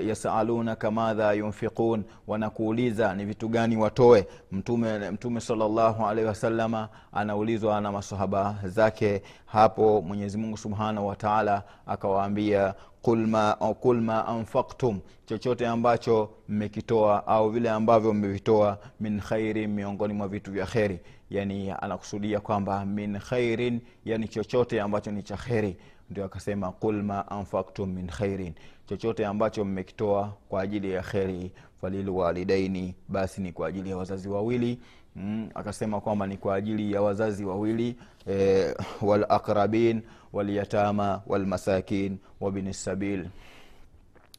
yasalunaka 0.06 0.90
madha 0.90 1.32
yunfiqun 1.32 2.04
wanakuuliza 2.26 3.14
ni 3.14 3.24
vitu 3.24 3.48
gani 3.48 3.76
watoe. 3.76 4.26
Mtume 4.52 5.10
mtume 5.10 5.40
salllahu 5.40 6.06
alaihi 6.06 6.28
wasalama 6.28 6.88
anaulizwa 7.12 7.80
na 7.80 7.92
masahaba 7.92 8.54
zake. 8.64 9.22
Hapo 9.46 10.02
mwenyezi 10.02 10.38
mungu 10.38 10.56
subhanahu 10.56 11.06
wataala 11.06 11.62
akawaambia 11.86 12.74
qul 13.02 13.26
ma, 13.26 13.56
ma 14.00 14.26
anfaktum 14.26 15.00
chochote 15.26 15.66
ambacho 15.66 16.30
mmekitoa 16.48 17.26
au 17.26 17.50
vile 17.50 17.70
ambavyo 17.70 18.14
mmevitoa 18.14 18.78
min 19.00 19.20
khairin 19.20 19.70
miongoni 19.70 20.14
mwa 20.14 20.28
vitu 20.28 20.52
vya 20.52 20.66
kheri 20.66 21.00
yani 21.30 21.70
anakusudia 21.70 22.40
kwamba 22.40 22.84
min 22.84 23.18
khairin 23.18 23.80
yani 24.04 24.28
chochote 24.28 24.80
ambacho 24.80 25.10
ni 25.10 25.22
cha 25.22 25.36
kheri. 25.36 25.76
Ndio 26.10 26.24
akasema 26.24 26.72
qul 26.72 27.02
ma 27.02 27.28
anfaktum 27.30 27.90
min 27.92 28.06
khairin. 28.06 28.54
Chochote 28.88 29.26
ambacho 29.26 29.64
mmekitoa 29.64 30.32
kwa 30.48 30.62
ajili 30.62 30.92
ya 30.92 31.02
kheri 31.02 31.52
falilwalidaini 31.80 32.94
basi 33.08 33.40
ni 33.40 33.52
kwa 33.52 33.68
ajili 33.68 33.90
ya 33.90 33.96
wazazi 33.96 34.28
wawili. 34.28 34.78
Mm, 35.16 35.48
akasema 35.54 36.00
kwamba 36.00 36.26
ni 36.26 36.36
kwa 36.36 36.54
ajili 36.54 36.92
ya 36.92 37.02
wazazi 37.02 37.44
wawili 37.44 37.96
e, 38.30 38.74
walaqrabin 39.02 40.02
walyatama 40.32 41.22
walmasakin 41.26 42.18
wabni 42.40 42.74
sabil. 42.74 43.26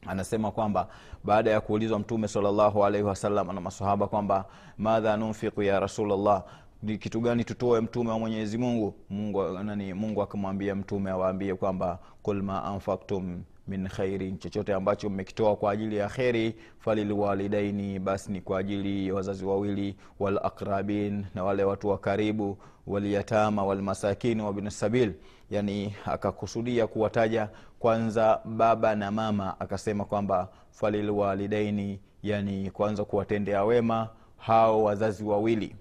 Anasema 0.06 0.50
kwamba 0.50 0.88
baada 1.24 1.50
ya 1.50 1.60
kuulizwa 1.60 1.98
mtume 1.98 2.28
salllahu 2.28 2.84
alaihi 2.84 3.06
wasallam 3.06 3.46
na 3.54 3.60
masahaba 3.60 4.06
kwamba 4.06 4.44
madha 4.78 5.16
nunfiku 5.16 5.62
ya 5.62 5.80
rasulllah 5.80 6.44
ni 6.82 6.98
kitu 6.98 7.20
gani 7.20 7.44
tutoe 7.44 7.80
mtume 7.80 8.10
wa 8.10 8.18
mwenyezi 8.18 8.58
mungu? 8.58 8.94
Mungu 9.10 9.42
nani? 9.48 9.94
Mungu 9.94 10.22
akamwambia 10.22 10.74
mtume 10.74 11.10
awaambie 11.10 11.54
kwamba 11.54 11.98
kul 12.22 12.42
ma 12.42 12.64
anfaktum 12.64 13.42
min 13.68 13.88
khairin. 13.88 14.38
Chochote 14.38 14.74
ambacho 14.74 15.10
mmekitoa 15.10 15.56
kwa 15.56 15.72
ajili 15.72 15.96
ya 15.96 16.08
kheri 16.08 16.54
falilwalidaini 16.78 17.98
basi 17.98 18.32
ni 18.32 18.40
kwa 18.40 18.58
ajili 18.58 19.08
ya 19.08 19.14
wazazi 19.14 19.44
wawili 19.44 19.96
walaqrabin 20.20 21.24
na 21.34 21.44
wale 21.44 21.64
watu 21.64 21.88
wa 21.88 21.98
karibu 21.98 22.58
walyatama 22.86 23.64
walmasakini 23.64 24.42
wabnsabil 24.42 25.12
yani 25.50 25.94
akakusudia 26.04 26.86
kuwataja 26.86 27.48
kwanza 27.78 28.40
baba 28.44 28.94
na 28.94 29.10
mama 29.10 29.60
akasema 29.60 30.04
kwamba 30.04 30.48
falilwalidaini 30.70 32.00
yani 32.22 32.70
kwanza 32.70 33.04
kuwatendea 33.04 33.64
wema 33.64 34.08
hao 34.36 34.84
wazazi 34.84 35.24
wawili 35.24 35.76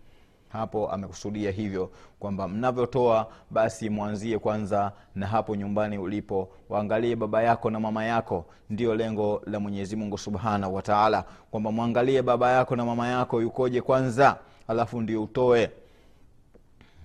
hapo 0.49 0.91
amekusudia 0.91 1.51
hivyo 1.51 1.91
kwamba 2.19 2.47
mnavyotoa 2.47 3.27
basi 3.51 3.89
mwanzie 3.89 4.39
kwanza 4.39 4.91
na 5.15 5.27
hapo 5.27 5.55
nyumbani 5.55 5.97
ulipo. 5.97 6.49
Waangalie 6.69 7.15
baba 7.15 7.43
yako 7.43 7.69
na 7.69 7.79
mama 7.79 8.05
yako. 8.05 8.45
Ndio 8.69 8.95
lengo 8.95 9.41
la 9.45 9.59
mwenyezi 9.59 9.95
mungu 9.95 10.17
subhanahu 10.17 10.75
wataala 10.75 11.23
kwamba 11.51 11.71
mwangalie 11.71 12.21
baba 12.21 12.51
yako 12.51 12.75
na 12.75 12.85
mama 12.85 13.07
yako 13.07 13.41
yukoje 13.41 13.81
kwanza 13.81 14.37
alafu 14.67 15.01
ndio 15.01 15.23
utoe. 15.23 15.71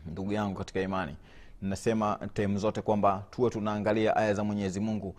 Ndugu 0.06 0.32
yangu 0.32 0.58
katika 0.58 0.80
imani 0.80 1.16
nasema 1.62 2.18
temu 2.34 2.58
zote 2.58 2.82
kwamba 2.82 3.24
tuwe 3.30 3.50
tunaangalia 3.50 4.16
aya 4.16 4.34
za 4.34 4.44
mwenyezi 4.44 4.80
mungu. 4.80 5.14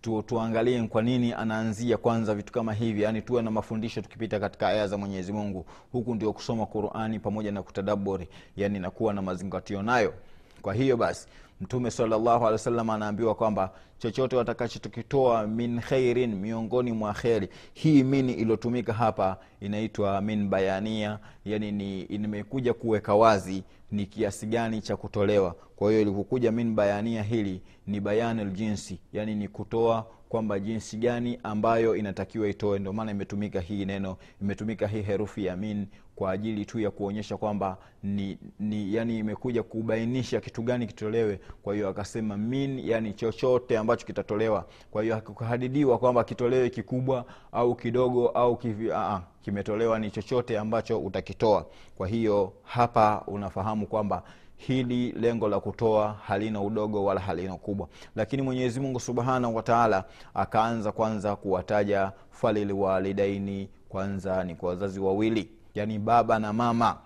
Tu, 0.00 0.22
tuangalie 0.22 0.82
kwa 0.82 1.02
nini 1.02 1.32
anaanzia 1.32 1.96
kwanza 1.96 2.34
vitu 2.34 2.52
kama 2.52 2.72
hivi 2.72 3.02
yaani 3.02 3.22
tuwe 3.22 3.42
na 3.42 3.50
mafundisho 3.50 4.00
tukipita 4.02 4.40
katika 4.40 4.68
aya 4.68 4.86
za 4.88 4.98
mwenyezi 4.98 5.32
mungu. 5.32 5.66
Huku 5.92 6.14
ndio 6.14 6.32
kusoma 6.32 6.66
qurani 6.66 7.18
pamoja 7.18 7.52
na 7.52 7.62
kutadaburi 7.62 8.28
yani 8.56 8.78
nakuwa 8.78 9.14
na 9.14 9.22
mazingatio 9.22 9.82
nayo. 9.82 10.14
Kwa 10.62 10.74
hiyo 10.74 10.96
basi 10.96 11.28
mtume 11.60 11.90
salllahu 11.90 12.28
alehi 12.30 12.52
wasallam 12.52 12.90
anaambiwa 12.90 13.34
kwamba 13.34 13.70
chochote 13.98 14.36
watakachokitoa 14.36 15.46
min 15.46 15.80
kheirin 15.80 16.34
miongoni 16.34 16.92
mwa 16.92 17.14
kheri 17.14 17.48
hii 17.74 18.02
mini 18.02 18.32
iliyotumika 18.32 18.92
hapa 18.92 19.36
inaitwa 19.60 20.20
min 20.20 20.48
bayania 20.48 21.18
yani 21.44 21.72
ni 21.72 22.00
imekuja 22.00 22.74
kuweka 22.74 23.14
wazi 23.14 23.62
ni 23.90 24.06
kiasi 24.06 24.46
gani 24.46 24.80
cha 24.80 24.96
kutolewa. 24.96 25.54
Kwa 25.76 25.90
hiyo 25.90 26.02
ilikukuja 26.02 26.52
min 26.52 26.74
bayania 26.74 27.22
hili 27.22 27.62
ni 27.86 28.00
bayan 28.00 28.52
jinsi 28.52 29.00
yani 29.12 29.34
ni 29.34 29.48
kutoa 29.48 30.06
kwamba 30.28 30.58
jinsi 30.58 30.96
gani 30.96 31.38
ambayo 31.42 31.96
inatakiwa 31.96 32.48
itoe. 32.48 32.78
Ndio 32.78 32.92
maana 32.92 33.10
imetumika 33.10 33.60
hii 33.60 33.84
neno 33.84 34.16
imetumika 34.42 34.86
hii 34.86 35.02
herufi 35.02 35.44
ya 35.44 35.56
min 35.56 35.86
kwa 36.16 36.30
ajili 36.30 36.64
tu 36.66 36.80
ya 36.80 36.90
kuonyesha 36.90 37.36
kwamba 37.36 37.76
ni, 38.02 38.38
ni 38.60 38.94
yani 38.94 39.18
imekuja 39.18 39.62
kubainisha 39.62 40.40
kitu 40.40 40.62
gani 40.62 40.86
kitolewe. 40.86 41.40
Kwa 41.62 41.74
hiyo 41.74 41.88
akasema 41.88 42.36
min 42.36 42.78
yani 42.78 43.12
chochote 43.12 43.78
ambacho 43.78 44.06
kitatolewa. 44.06 44.66
Kwa 44.90 45.02
hiyo 45.02 45.14
hakuhadidiwa 45.14 45.98
kwamba 45.98 46.24
kitolewe 46.24 46.70
kikubwa 46.70 47.24
au 47.52 47.74
kidogo 47.74 48.28
au 48.28 48.56
kivi, 48.56 48.90
aa, 48.92 49.20
kimetolewa 49.42 49.98
ni 49.98 50.10
chochote 50.10 50.58
ambacho 50.58 50.98
utakitoa. 51.00 51.66
Kwa 51.96 52.08
hiyo 52.08 52.52
hapa 52.62 53.22
unafahamu 53.26 53.86
kwamba 53.86 54.22
hili 54.58 55.12
lengo 55.12 55.48
la 55.48 55.60
kutoa 55.60 56.16
halina 56.26 56.60
udogo 56.60 57.04
wala 57.04 57.20
halina 57.20 57.54
ukubwa. 57.54 57.88
Lakini 58.16 58.42
mwenyezi 58.42 58.80
mungu 58.80 59.00
subhanahu 59.00 59.56
wataala 59.56 60.04
akaanza 60.34 60.92
kwanza 60.92 61.36
kuwataja 61.36 62.12
falilwalidaini 62.30 63.68
kwanza 63.88 64.44
ni 64.44 64.54
kwa 64.54 64.68
wazazi 64.68 65.00
wawili 65.00 65.48
yani 65.74 65.98
baba 65.98 66.38
na 66.38 66.52
mama. 66.52 66.96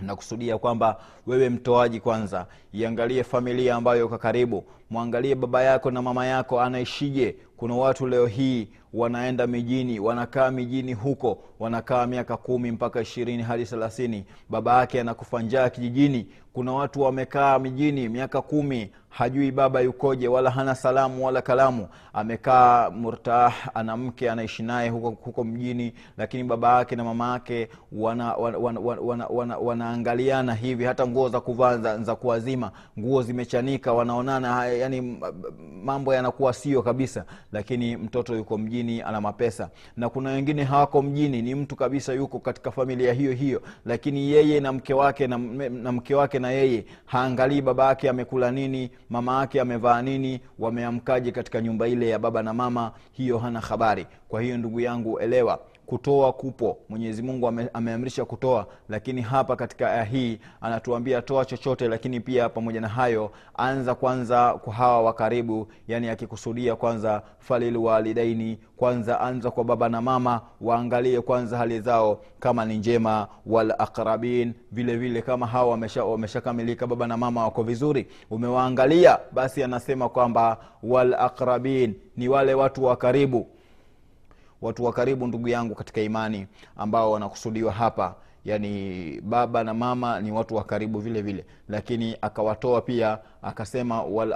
Nakusudia 0.00 0.58
kwamba 0.58 1.00
wewe 1.26 1.48
mtoaji 1.48 2.00
kwanza 2.00 2.46
iangalie 2.72 3.24
familia 3.24 3.74
ambayo 3.74 4.06
uko 4.06 4.18
karibu 4.18 4.64
mwangalie 4.90 5.34
baba 5.34 5.62
yako 5.62 5.90
na 5.90 6.02
mama 6.02 6.26
yako 6.26 6.60
anaishije 6.60 7.36
kuna 7.64 7.74
watu 7.76 8.06
leo 8.06 8.26
hii 8.26 8.68
wanaenda 8.94 9.46
mijini 9.46 10.00
wanakaa 10.00 10.50
mijini 10.50 10.92
huko 10.92 11.38
wanakaa 11.58 12.06
miaka 12.06 12.36
kumi 12.36 12.70
mpaka 12.70 13.00
ishirini 13.00 13.42
hadi 13.42 13.64
thelathini. 13.64 14.24
Baba 14.50 14.78
yake 14.78 15.00
anakufa 15.00 15.42
njaa 15.42 15.68
kijijini. 15.70 16.26
Kuna 16.52 16.72
watu 16.72 17.00
wamekaa 17.02 17.58
mijini 17.58 18.08
miaka 18.08 18.42
kumi 18.42 18.90
hajui 19.08 19.50
baba 19.50 19.80
yukoje 19.80 20.28
wala 20.28 20.50
hana 20.50 20.74
salamu 20.74 21.26
wala 21.26 21.42
kalamu. 21.42 21.88
Amekaa 22.12 22.90
murtah 22.90 23.54
ana 23.74 23.96
mke 23.96 24.30
anaishi 24.30 24.62
naye 24.62 24.88
huko, 24.90 25.10
huko 25.10 25.44
mjini 25.44 25.92
lakini 26.16 26.44
baba 26.44 26.78
yake 26.78 26.96
na 26.96 27.04
mama 27.04 27.32
yake 27.32 27.68
wanaangaliana 27.92 28.60
wana, 28.60 28.80
wana, 28.80 29.26
wana, 29.26 29.58
wana, 29.58 29.94
wana, 29.98 30.54
hivi. 30.54 30.84
Hata 30.84 31.06
nguo 31.06 31.28
za 31.28 31.40
kuvaa 31.40 31.76
za 32.02 32.16
kuwazima 32.16 32.70
nguo 32.98 33.22
zimechanika 33.22 33.92
wanaonana 33.92 34.66
yani 34.66 35.20
mambo 35.84 36.14
yanakuwa 36.14 36.52
sio 36.52 36.82
kabisa 36.82 37.24
lakini 37.54 37.96
mtoto 37.96 38.36
yuko 38.36 38.58
mjini 38.58 39.02
ana 39.02 39.20
mapesa. 39.20 39.70
Na 39.96 40.08
kuna 40.08 40.30
wengine 40.30 40.64
hawako 40.64 41.02
mjini 41.02 41.42
ni 41.42 41.54
mtu 41.54 41.76
kabisa 41.76 42.12
yuko 42.12 42.38
katika 42.38 42.70
familia 42.70 43.12
hiyo 43.12 43.32
hiyo 43.32 43.62
lakini 43.84 44.30
yeye 44.30 44.60
na 44.60 44.72
mke 44.72 44.94
wake 44.94 45.26
na, 45.26 45.38
na 45.68 45.92
mke 45.92 46.14
wake 46.14 46.38
na 46.38 46.50
yeye 46.50 46.84
haangalii 47.06 47.60
baba 47.60 47.86
yake 47.86 48.08
amekula 48.08 48.50
nini 48.50 48.90
mama 49.10 49.40
yake 49.40 49.60
amevaa 49.60 50.02
nini 50.02 50.40
wameamkaje 50.58 51.32
katika 51.32 51.60
nyumba 51.60 51.88
ile 51.88 52.08
ya 52.08 52.18
baba 52.18 52.42
na 52.42 52.54
mama 52.54 52.92
hiyo 53.12 53.38
hana 53.38 53.60
habari. 53.60 54.06
Kwa 54.28 54.42
hiyo 54.42 54.56
ndugu 54.58 54.80
yangu 54.80 55.18
elewa 55.18 55.60
kutoa 55.86 56.32
kupo. 56.32 56.78
Mwenyezi 56.88 57.22
mungu 57.22 57.48
ame, 57.48 57.68
ameamrisha 57.72 58.24
kutoa 58.24 58.66
lakini 58.88 59.22
hapa 59.22 59.56
katika 59.56 59.92
aya 59.92 60.04
hii 60.04 60.38
anatuambia 60.60 61.22
toa 61.22 61.44
chochote 61.44 61.88
lakini 61.88 62.20
pia 62.20 62.48
pamoja 62.48 62.80
na 62.80 62.88
hayo 62.88 63.30
anza 63.56 63.94
kwanza 63.94 64.52
kwa 64.54 64.72
hawa 64.74 65.02
wa 65.02 65.12
karibu 65.12 65.68
yani 65.88 66.08
akikusudia 66.08 66.76
kwanza 66.76 67.22
falil 67.38 67.76
walidaini 67.76 68.58
kwanza 68.76 69.20
anza 69.20 69.50
kwa 69.50 69.64
baba 69.64 69.88
na 69.88 70.00
mama 70.02 70.40
waangalie 70.60 71.20
kwanza 71.20 71.58
hali 71.58 71.80
zao 71.80 72.20
kama 72.40 72.64
ni 72.64 72.78
njema 72.78 73.28
wal 73.46 73.74
aqrabin 73.78 74.52
vile 74.72 74.96
vile 74.96 75.22
kama 75.22 75.46
hawa 75.46 75.70
wameshakamilika 76.10 76.84
wamesha 76.84 76.96
baba 76.96 77.06
na 77.06 77.16
mama 77.16 77.44
wako 77.44 77.62
vizuri 77.62 78.06
umewaangalia 78.30 79.18
basi 79.32 79.62
anasema 79.62 80.08
kwamba 80.08 80.58
wal 80.82 81.14
aqrabin 81.14 81.94
ni 82.16 82.28
wale 82.28 82.54
watu 82.54 82.84
wa 82.84 82.96
karibu 82.96 83.46
watu 84.62 84.84
wa 84.84 84.92
karibu 84.92 85.26
ndugu 85.26 85.48
yangu 85.48 85.74
katika 85.74 86.00
imani 86.00 86.46
ambao 86.76 87.10
wanakusudiwa 87.12 87.72
hapa. 87.72 88.14
Yani 88.44 89.20
baba 89.20 89.64
na 89.64 89.74
mama 89.74 90.20
ni 90.20 90.32
watu 90.32 90.54
wa 90.56 90.64
karibu 90.64 90.98
vile 90.98 91.22
vile. 91.22 91.44
Lakini 91.68 92.16
akawatoa 92.20 92.80
pia 92.80 93.18
akasema 93.42 94.02
wal 94.02 94.34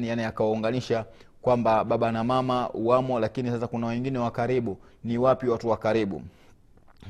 yani 0.00 0.24
akawaunganisha 0.24 1.04
kwamba 1.42 1.84
baba 1.84 2.12
na 2.12 2.24
mama 2.24 2.68
wamo 2.74 3.20
lakini 3.20 3.50
sasa 3.50 3.66
kuna 3.66 3.86
wengine 3.86 4.18
wa 4.18 4.30
karibu. 4.30 4.76
Ni 5.04 5.18
wapi 5.18 5.48
watu 5.48 5.68
wa 5.68 5.76
karibu? 5.76 6.22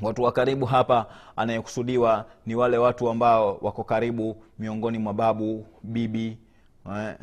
Watu 0.01 0.23
wa 0.23 0.31
karibu 0.31 0.65
hapa 0.65 1.05
anayekusudiwa 1.35 2.25
ni 2.45 2.55
wale 2.55 2.77
watu 2.77 3.09
ambao 3.09 3.57
wako 3.61 3.83
karibu 3.83 4.35
miongoni 4.59 4.97
mwa 4.97 5.13
babu 5.13 5.65
bibi 5.83 6.37
eh, 6.95 7.15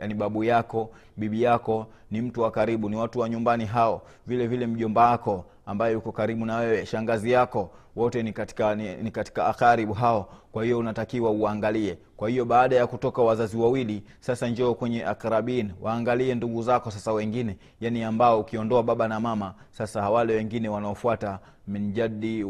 yani 0.00 0.14
babu 0.14 0.44
yako 0.44 0.90
bibi 1.18 1.42
yako 1.42 1.86
ni 2.10 2.20
mtu 2.22 2.40
wa 2.40 2.50
karibu 2.50 2.88
ni 2.88 2.96
watu 2.96 3.18
wa 3.18 3.28
nyumbani 3.28 3.64
hao. 3.66 4.02
Vile 4.26 4.46
vile 4.46 4.66
mjomba 4.66 5.10
wako 5.10 5.44
ambaye 5.66 5.92
yuko 5.92 6.12
karibu 6.12 6.46
na 6.46 6.56
wewe 6.56 6.86
shangazi 6.86 7.30
yako 7.30 7.70
wote 7.96 8.22
ni 8.22 8.32
katika 8.32 8.74
ni, 8.74 8.96
ni 8.96 9.10
katika 9.10 9.46
akaribu 9.46 9.92
hao. 9.92 10.28
Kwa 10.52 10.64
hiyo 10.64 10.78
unatakiwa 10.78 11.30
uangalie. 11.30 11.98
Kwa 12.16 12.28
hiyo 12.28 12.44
baada 12.44 12.76
ya 12.76 12.86
kutoka 12.86 13.22
wazazi 13.22 13.56
wawili 13.56 14.02
sasa 14.20 14.48
njoo 14.48 14.74
kwenye 14.74 15.04
akrabin 15.04 15.72
waangalie 15.80 16.34
ndugu 16.34 16.62
zako 16.62 16.90
sasa 16.90 17.12
wengine 17.12 17.56
yani 17.80 18.02
ambao 18.04 18.40
ukiondoa 18.40 18.82
baba 18.82 19.08
na 19.08 19.20
mama 19.20 19.54
sasa 19.70 20.10
wale 20.10 20.34
wengine 20.34 20.68
wanaofuata 20.68 21.38
min 21.68 21.92
jadi 21.92 22.44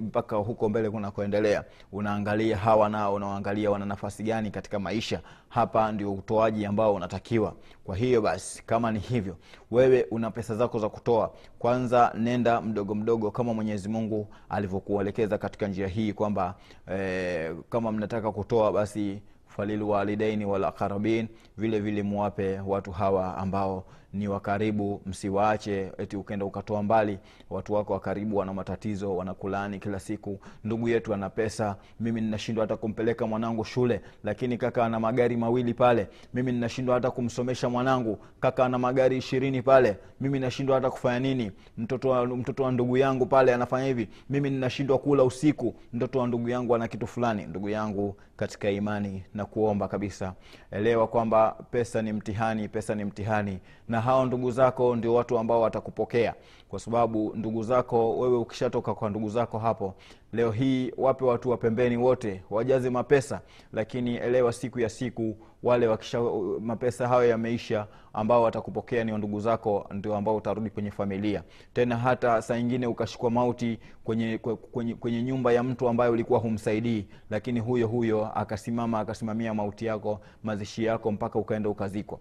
mpaka 0.00 0.36
huko 0.36 0.68
mbele 0.68 0.90
kunakoendelea. 0.90 1.64
Unaangalia 1.92 2.56
hawa 2.56 2.88
nao 2.88 3.14
unawaangalia 3.14 3.70
wana 3.70 3.86
nafasi 3.86 4.22
gani 4.22 4.50
katika 4.50 4.78
maisha. 4.78 5.20
Hapa 5.48 5.92
ndio 5.92 6.12
utoaji 6.14 6.66
ambao 6.66 6.94
unatakiwa. 6.94 7.54
Kwa 7.84 7.96
hiyo 7.96 8.05
basi 8.14 8.62
kama 8.66 8.92
ni 8.92 8.98
hivyo 8.98 9.36
wewe 9.70 10.06
una 10.10 10.30
pesa 10.30 10.56
zako 10.56 10.78
za 10.78 10.88
kutoa 10.88 11.32
kwanza 11.58 12.12
nenda 12.18 12.60
mdogo 12.60 12.94
mdogo 12.94 13.30
kama 13.30 13.54
mwenyezi 13.54 13.88
mungu 13.88 14.28
alivyokuelekeza 14.48 15.38
katika 15.38 15.68
njia 15.68 15.88
hii 15.88 16.12
kwamba 16.12 16.54
e, 16.92 17.54
kama 17.70 17.92
mnataka 17.92 18.32
kutoa 18.32 18.72
basi 18.72 19.22
falilwalidaini 19.46 20.44
walaqarabin 20.44 21.28
vile 21.58 21.80
vile 21.80 22.02
muwape 22.02 22.60
watu 22.66 22.92
hawa 22.92 23.36
ambao 23.36 23.84
ni 24.16 24.28
wakaribu 24.28 25.00
msiwaache 25.06 25.92
eti 25.98 26.16
ukenda 26.16 26.44
ukatoa 26.44 26.82
mbali. 26.82 27.18
Watu 27.50 27.72
wako 27.72 27.92
wa 27.92 28.00
karibu 28.00 28.36
wana 28.36 28.54
matatizo 28.54 29.16
wanakulani 29.16 29.78
kila 29.78 30.00
siku. 30.00 30.40
Ndugu 30.64 30.88
yetu 30.88 31.14
ana 31.14 31.30
pesa 31.30 31.76
mimi 32.00 32.20
ninashindwa 32.20 32.64
hata 32.64 32.76
kumpeleka 32.76 33.26
mwanangu 33.26 33.64
shule. 33.64 34.00
Lakini 34.24 34.56
kaka 34.58 34.84
ana 34.84 35.00
magari 35.00 35.36
mawili 35.36 35.74
pale. 35.74 36.08
Mimi 36.34 36.52
ninashindwa 36.52 36.94
hata 36.94 37.10
kumsomesha 37.10 37.68
mwanangu. 37.68 38.18
Kaka 38.40 38.64
ana 38.64 38.78
magari 38.78 39.16
ishirini 39.16 39.62
pale. 39.62 39.96
Mimi 40.20 40.38
nashindwa 40.40 40.74
hata 40.76 40.90
kufanya 40.90 41.18
nini. 41.20 41.52
Mtoto 41.78 42.08
wa, 42.08 42.26
mtoto 42.26 42.62
wa 42.62 42.72
ndugu 42.72 42.96
yangu 42.96 43.26
pale 43.26 43.54
anafanya 43.54 43.86
hivi. 43.86 44.08
Mimi 44.30 44.50
ninashindwa 44.50 44.98
kula 44.98 45.24
usiku. 45.24 45.74
Mtoto 45.92 46.18
wa 46.18 46.26
ndugu 46.26 46.48
yangu 46.48 46.74
ana 46.74 46.88
kitu 46.88 47.06
fulani. 47.06 47.46
Ndugu 47.46 47.68
yangu 47.68 48.16
katika 48.36 48.70
imani 48.70 49.22
na 49.34 49.44
kuomba 49.44 49.88
kabisa. 49.88 50.34
Elewa 50.70 51.06
kwamba 51.06 51.56
pesa 51.70 52.02
ni 52.02 52.12
mtihani 52.12 52.68
pesa 52.68 52.94
ni 52.94 53.04
mtihani. 53.04 53.58
Na 53.88 54.00
hao 54.06 54.26
ndugu 54.26 54.50
zako 54.50 54.96
ndio 54.96 55.14
watu 55.14 55.38
ambao 55.38 55.60
watakupokea. 55.60 56.34
Kwa 56.68 56.78
sababu 56.78 57.32
ndugu 57.36 57.62
zako 57.62 58.18
wewe 58.18 58.36
ukishatoka 58.38 58.94
kwa 58.94 59.10
ndugu 59.10 59.28
zako 59.28 59.58
hapo 59.58 59.94
leo 60.32 60.50
hii 60.50 60.92
wape 60.96 61.24
watu 61.24 61.50
wa 61.50 61.56
pembeni 61.56 61.96
wote 61.96 62.42
wajaze 62.50 62.90
mapesa. 62.90 63.40
Lakini 63.72 64.16
elewa 64.16 64.52
siku 64.52 64.80
ya 64.80 64.88
siku 64.88 65.36
wale 65.62 65.86
wakisha 65.86 66.20
mapesa 66.60 67.08
hayo 67.08 67.28
yameisha 67.28 67.86
ambao 68.12 68.42
watakupokea 68.42 69.04
ni 69.04 69.12
ndugu 69.18 69.40
zako 69.40 69.86
ndio 69.90 70.16
ambao 70.16 70.36
utarudi 70.36 70.70
kwenye 70.70 70.90
familia. 70.90 71.42
Tena 71.72 71.96
hata 71.96 72.42
saa 72.42 72.56
ingine 72.56 72.86
ukashukwa 72.86 73.30
mauti 73.30 73.78
kwenye, 74.04 74.38
kwenye, 74.72 74.94
kwenye 74.94 75.22
nyumba 75.22 75.52
ya 75.52 75.62
mtu 75.62 75.88
ambaye 75.88 76.10
ulikuwa 76.10 76.38
humsaidii. 76.38 77.06
Lakini 77.30 77.60
huyo 77.60 77.86
huyo 77.88 78.26
akasimama 78.38 78.98
akasimamia 79.00 79.54
mauti 79.54 79.86
yako 79.86 80.20
mazishi 80.42 80.84
yako 80.84 81.12
mpaka 81.12 81.38
ukaenda 81.38 81.68
ukazikwa 81.70 82.18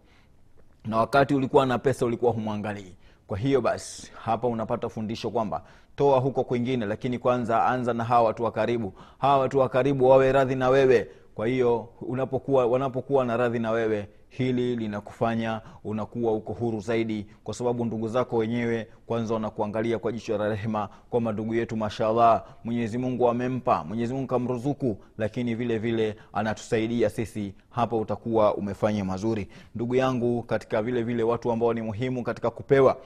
na 0.85 0.97
wakati 0.97 1.35
ulikuwa 1.35 1.65
na 1.65 1.79
pesa 1.79 2.05
ulikuwa 2.05 2.31
humwangalii. 2.31 2.95
Kwa 3.27 3.37
hiyo 3.37 3.61
basi 3.61 4.11
hapa 4.23 4.47
unapata 4.47 4.89
fundisho 4.89 5.29
kwamba 5.29 5.63
toa 5.95 6.19
huko 6.19 6.43
kwingine 6.43 6.85
lakini 6.85 7.19
kwanza 7.19 7.65
anza 7.65 7.93
na 7.93 8.03
hawa 8.03 8.21
watu 8.27 8.43
wa 8.43 8.51
karibu. 8.51 8.93
Hawa 9.17 9.37
watu 9.39 9.59
wa 9.59 9.69
karibu 9.69 10.09
wawe 10.09 10.31
radhi 10.31 10.55
na 10.55 10.69
wewe. 10.69 11.07
Kwa 11.35 11.47
hiyo 11.47 11.89
unapokuwa 12.01 12.65
wanapokuwa 12.65 13.25
na 13.25 13.37
radhi 13.37 13.59
na 13.59 13.71
wewe 13.71 14.09
hili 14.29 14.75
linakufanya 14.75 15.61
unakuwa 15.83 16.33
uko 16.33 16.53
huru 16.53 16.79
zaidi 16.79 17.27
kwa 17.43 17.53
sababu 17.53 17.85
ndugu 17.85 18.07
zako 18.07 18.37
wenyewe 18.37 18.87
kwanza 19.05 19.33
wanakuangalia 19.33 19.99
kwa 19.99 20.11
jicho 20.11 20.37
la 20.37 20.49
rehema 20.49 20.89
kwamba 21.09 21.31
ndugu 21.31 21.55
yetu 21.55 21.77
mashallah 21.77 22.43
mwenyezi 22.63 22.97
mungu 22.97 23.29
amempa 23.29 23.83
mwenyezi 23.83 24.13
mungu 24.13 24.27
kamruzuku 24.27 24.97
lakini 25.17 25.55
vile 25.55 25.77
vile 25.77 26.15
anatusaidia 26.33 27.09
sisi. 27.09 27.53
Hapa 27.69 27.95
utakuwa 27.97 28.55
umefanya 28.55 29.05
mazuri. 29.05 29.47
Ndugu 29.75 29.95
yangu 29.95 30.43
katika 30.43 30.81
vile 30.81 31.03
vile 31.03 31.23
watu 31.23 31.51
ambao 31.51 31.73
ni 31.73 31.81
muhimu 31.81 32.23
katika 32.23 32.49
kupewa 32.49 32.97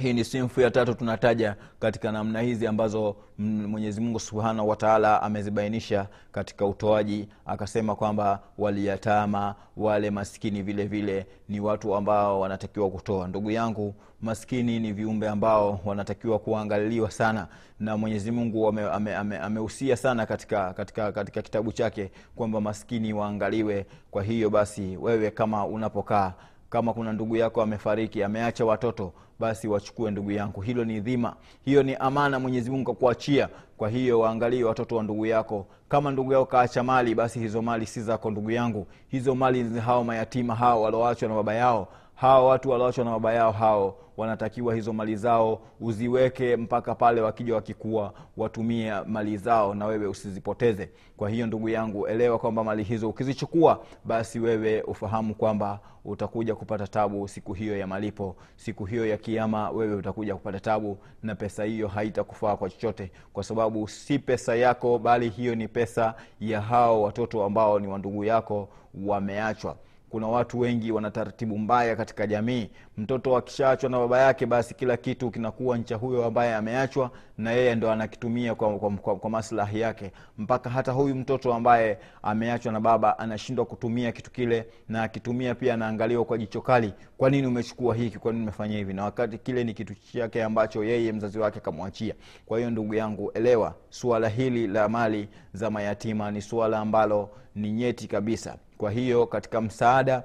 hii 0.00 0.12
ni 0.12 0.24
sinfu 0.24 0.60
ya 0.60 0.70
tatu 0.70 0.94
tunataja 0.94 1.56
katika 1.80 2.12
namna 2.12 2.40
hizi 2.40 2.66
ambazo 2.66 3.16
mwenyezi 3.38 4.00
mungu 4.00 4.20
subhanahu 4.20 4.68
wataala 4.68 5.22
amezibainisha 5.22 6.06
katika 6.32 6.66
utoaji 6.66 7.28
akasema 7.46 7.94
kwamba 7.96 8.40
waliyatama 8.58 9.54
wale 9.76 10.10
maskini 10.10 10.62
vile 10.62 10.86
vile 10.86 11.26
ni 11.48 11.60
watu 11.60 11.94
ambao 11.94 12.40
wanatakiwa 12.40 12.90
kutoa. 12.90 13.28
Ndugu 13.28 13.50
yangu 13.50 13.94
maskini 14.20 14.78
ni 14.80 14.92
viumbe 14.92 15.28
ambao 15.28 15.80
wanatakiwa 15.84 16.38
kuangaliliwa 16.38 17.10
sana 17.10 17.46
na 17.80 17.96
mwenyezi 17.96 18.30
mungu 18.30 18.68
amehusia 18.68 18.92
ame, 18.94 19.16
ame, 19.16 19.38
ame 19.38 19.96
sana 19.96 20.26
katika, 20.26 20.72
katika, 20.72 21.12
katika 21.12 21.42
kitabu 21.42 21.72
chake 21.72 22.10
kwamba 22.36 22.60
maskini 22.60 23.12
waangaliwe. 23.12 23.86
Kwa 24.10 24.22
hiyo 24.22 24.50
basi 24.50 24.96
wewe 24.96 25.30
kama 25.30 25.66
unapokaa 25.66 26.32
kama 26.70 26.94
kuna 26.94 27.12
ndugu 27.12 27.36
yako 27.36 27.62
amefariki 27.62 28.22
ameacha 28.22 28.64
watoto 28.64 29.12
basi 29.42 29.68
wachukue 29.68 30.10
ndugu 30.10 30.30
yangu. 30.30 30.60
Hilo 30.60 30.84
ni 30.84 31.00
dhima. 31.00 31.34
Hiyo 31.64 31.82
ni 31.82 31.94
amana 31.94 32.38
mwenyezi 32.40 32.70
mungu 32.70 32.92
kakuachia 32.94 33.48
kwa 33.76 33.88
hiyo 33.88 34.20
waangalie 34.20 34.64
watoto 34.64 34.96
wa 34.96 35.02
ndugu 35.02 35.26
yako. 35.26 35.66
Kama 35.88 36.10
ndugu 36.10 36.32
yao 36.32 36.46
kaacha 36.46 36.82
mali 36.82 37.14
basi 37.14 37.38
hizo 37.38 37.62
mali 37.62 37.86
si 37.86 38.00
zako 38.02 38.30
ndugu 38.30 38.50
yangu. 38.50 38.86
Hizo 39.08 39.34
mali 39.34 39.80
hao 39.80 40.04
mayatima 40.04 40.54
hao 40.54 40.82
walioachwa 40.82 41.28
na 41.28 41.34
baba 41.34 41.54
yao 41.54 41.88
hao 42.22 42.46
watu 42.46 42.70
walioachwa 42.70 43.04
na 43.04 43.10
baba 43.10 43.32
yao 43.32 43.52
hao 43.52 43.96
wanatakiwa 44.16 44.74
hizo 44.74 44.92
mali 44.92 45.16
zao 45.16 45.60
uziweke 45.80 46.56
mpaka 46.56 46.94
pale 46.94 47.20
wakija 47.20 47.54
wakikua 47.54 48.12
watumie 48.36 48.92
mali 49.06 49.36
zao 49.36 49.74
na 49.74 49.86
wewe 49.86 50.06
usizipoteze. 50.06 50.90
Kwa 51.16 51.30
hiyo 51.30 51.46
ndugu 51.46 51.68
yangu 51.68 52.06
elewa 52.06 52.38
kwamba 52.38 52.64
mali 52.64 52.82
hizo 52.82 53.08
ukizichukua 53.08 53.84
basi 54.04 54.38
wewe 54.40 54.82
ufahamu 54.82 55.34
kwamba 55.34 55.80
utakuja 56.04 56.54
kupata 56.54 56.86
tabu 56.86 57.28
siku 57.28 57.52
hiyo 57.52 57.78
ya 57.78 57.86
malipo. 57.86 58.36
Siku 58.56 58.84
hiyo 58.84 59.06
ya 59.06 59.16
kiama 59.16 59.70
wewe 59.70 59.94
utakuja 59.94 60.34
kupata 60.34 60.60
tabu 60.60 60.98
na 61.22 61.34
pesa 61.34 61.64
hiyo 61.64 61.88
haitakufaa 61.88 62.56
kwa 62.56 62.70
chochote. 62.70 63.10
Kwa 63.32 63.44
sababu 63.44 63.88
si 63.88 64.18
pesa 64.18 64.56
yako 64.56 64.98
bali 64.98 65.28
hiyo 65.28 65.54
ni 65.54 65.68
pesa 65.68 66.14
ya 66.40 66.60
hao 66.60 67.02
watoto 67.02 67.44
ambao 67.44 67.78
ni 67.80 67.86
wandugu 67.86 68.24
yako 68.24 68.68
wameachwa 69.06 69.76
kuna 70.12 70.26
watu 70.28 70.58
wengi 70.60 70.92
wana 70.92 71.10
taratibu 71.10 71.58
mbaya 71.58 71.96
katika 71.96 72.26
jamii. 72.26 72.70
Mtoto 72.96 73.36
akishaachwa 73.36 73.90
na 73.90 73.98
baba 73.98 74.18
yake 74.20 74.46
basi 74.46 74.74
kila 74.74 74.96
kitu 74.96 75.30
kinakuwa 75.30 75.78
ncha 75.78 75.96
huyo 75.96 76.24
ambaye 76.24 76.54
ameachwa 76.54 77.10
na 77.38 77.52
yeye 77.52 77.74
ndo 77.74 77.90
anakitumia 77.90 78.54
kwa, 78.54 78.78
kwa, 78.78 78.90
kwa, 78.90 79.16
kwa 79.16 79.30
maslahi 79.30 79.80
yake. 79.80 80.12
Mpaka 80.38 80.70
hata 80.70 80.92
huyu 80.92 81.14
mtoto 81.14 81.54
ambaye 81.54 81.98
ameachwa 82.22 82.72
na 82.72 82.80
baba 82.80 83.18
anashindwa 83.18 83.64
kutumia 83.64 84.12
kitu 84.12 84.30
kile 84.30 84.66
na 84.88 85.02
akitumia 85.02 85.54
pia 85.54 85.74
anaangaliwa 85.74 86.24
kwa 86.24 86.38
jicho 86.38 86.60
kali. 86.60 86.92
Kwa 87.18 87.30
nini 87.30 87.46
umechukua 87.46 87.94
hiki? 87.94 88.18
Kwa 88.18 88.32
nini 88.32 88.42
umefanya 88.42 88.76
hivi? 88.76 88.94
Na 88.94 89.04
wakati 89.04 89.38
kile 89.38 89.64
ni 89.64 89.74
kitu 89.74 89.94
chake 89.94 90.42
ambacho 90.44 90.84
yeye 90.84 91.12
mzazi 91.12 91.38
wake 91.38 91.58
akamwachia. 91.58 92.14
Kwa 92.46 92.58
hiyo 92.58 92.70
ndugu 92.70 92.94
yangu 92.94 93.30
elewa 93.34 93.74
suala 93.90 94.28
hili 94.28 94.66
la 94.66 94.88
mali 94.88 95.28
za 95.52 95.70
mayatima 95.70 96.30
ni 96.30 96.42
suala 96.42 96.78
ambalo 96.78 97.30
ni 97.54 97.72
nyeti 97.72 98.08
kabisa 98.08 98.56
kwa 98.82 98.90
hiyo 98.90 99.26
katika 99.26 99.60
msaada 99.60 100.22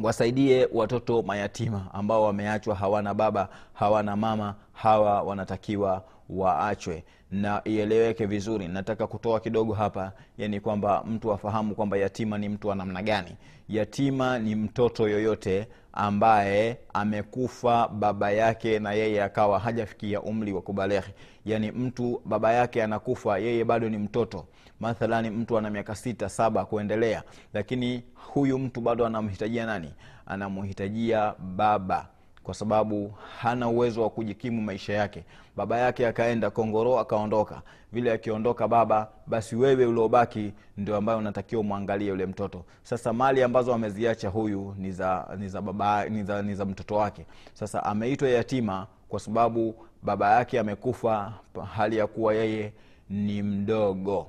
wasaidie 0.00 0.68
watoto 0.72 1.22
mayatima 1.22 1.86
ambao 1.92 2.22
wameachwa 2.22 2.74
hawana 2.74 3.14
baba 3.14 3.48
hawana 3.72 4.16
mama 4.16 4.54
hawa 4.72 5.22
wanatakiwa 5.22 6.04
waachwe 6.30 7.04
na 7.32 7.62
ieleweke 7.64 8.26
vizuri. 8.26 8.68
Nataka 8.68 9.06
kutoa 9.06 9.40
kidogo 9.40 9.74
hapa 9.74 10.12
yani 10.38 10.60
kwamba 10.60 11.04
mtu 11.06 11.32
afahamu 11.32 11.74
kwamba 11.74 11.96
yatima 11.96 12.38
ni 12.38 12.48
mtu 12.48 12.68
wa 12.68 12.74
namna 12.74 13.02
gani. 13.02 13.36
Yatima 13.68 14.38
ni 14.38 14.54
mtoto 14.54 15.08
yoyote 15.08 15.68
ambaye 15.92 16.78
amekufa 16.94 17.88
baba 17.88 18.30
yake 18.30 18.78
na 18.78 18.92
yeye 18.92 19.22
akawa 19.22 19.58
hajafikia 19.58 20.22
umri 20.22 20.52
wa 20.52 20.62
kubalehe. 20.62 21.14
Yani 21.44 21.70
mtu 21.70 22.22
baba 22.24 22.52
yake 22.52 22.82
anakufa 22.82 23.38
yeye 23.38 23.64
bado 23.64 23.88
ni 23.88 23.98
mtoto. 23.98 24.46
Mathalani 24.80 25.30
mtu 25.30 25.58
ana 25.58 25.70
miaka 25.70 25.94
sita 25.94 26.28
saba 26.28 26.64
kuendelea. 26.64 27.22
Lakini 27.54 28.02
huyu 28.14 28.58
mtu 28.58 28.80
bado 28.80 29.06
anamhitajia 29.06 29.66
nani? 29.66 29.94
Anamhitajia 30.26 31.34
baba 31.38 32.08
kwa 32.50 32.54
sababu 32.54 33.12
hana 33.38 33.68
uwezo 33.68 34.02
wa 34.02 34.10
kujikimu 34.10 34.62
maisha 34.62 34.92
yake. 34.92 35.24
Baba 35.56 35.78
yake 35.78 36.06
akaenda 36.06 36.50
kongoro 36.50 36.98
akaondoka. 36.98 37.62
Vile 37.92 38.12
akiondoka 38.12 38.68
baba 38.68 39.08
basi 39.26 39.56
wewe 39.56 39.86
uliobaki 39.86 40.52
ndio 40.76 40.96
ambayo 40.96 41.18
unatakiwa 41.18 41.60
umwangalie 41.60 42.08
yule 42.08 42.26
mtoto. 42.26 42.64
Sasa 42.82 43.12
mali 43.12 43.42
ambazo 43.42 43.74
ameziacha 43.74 44.28
huyu 44.28 44.74
ni 44.78 44.92
za 44.92 45.28
ni 45.38 45.48
za 45.48 45.60
baba 45.62 46.04
ni 46.08 46.22
za, 46.22 46.42
ni 46.42 46.54
za 46.54 46.64
mtoto 46.64 46.94
wake. 46.96 47.26
Sasa 47.54 47.84
ameitwa 47.84 48.28
yatima 48.28 48.86
kwa 49.08 49.20
sababu 49.20 49.74
baba 50.02 50.34
yake 50.34 50.60
amekufa 50.60 51.32
hali 51.76 51.96
ya 51.96 52.06
kuwa 52.06 52.34
yeye 52.34 52.72
ni 53.10 53.42
mdogo. 53.42 54.26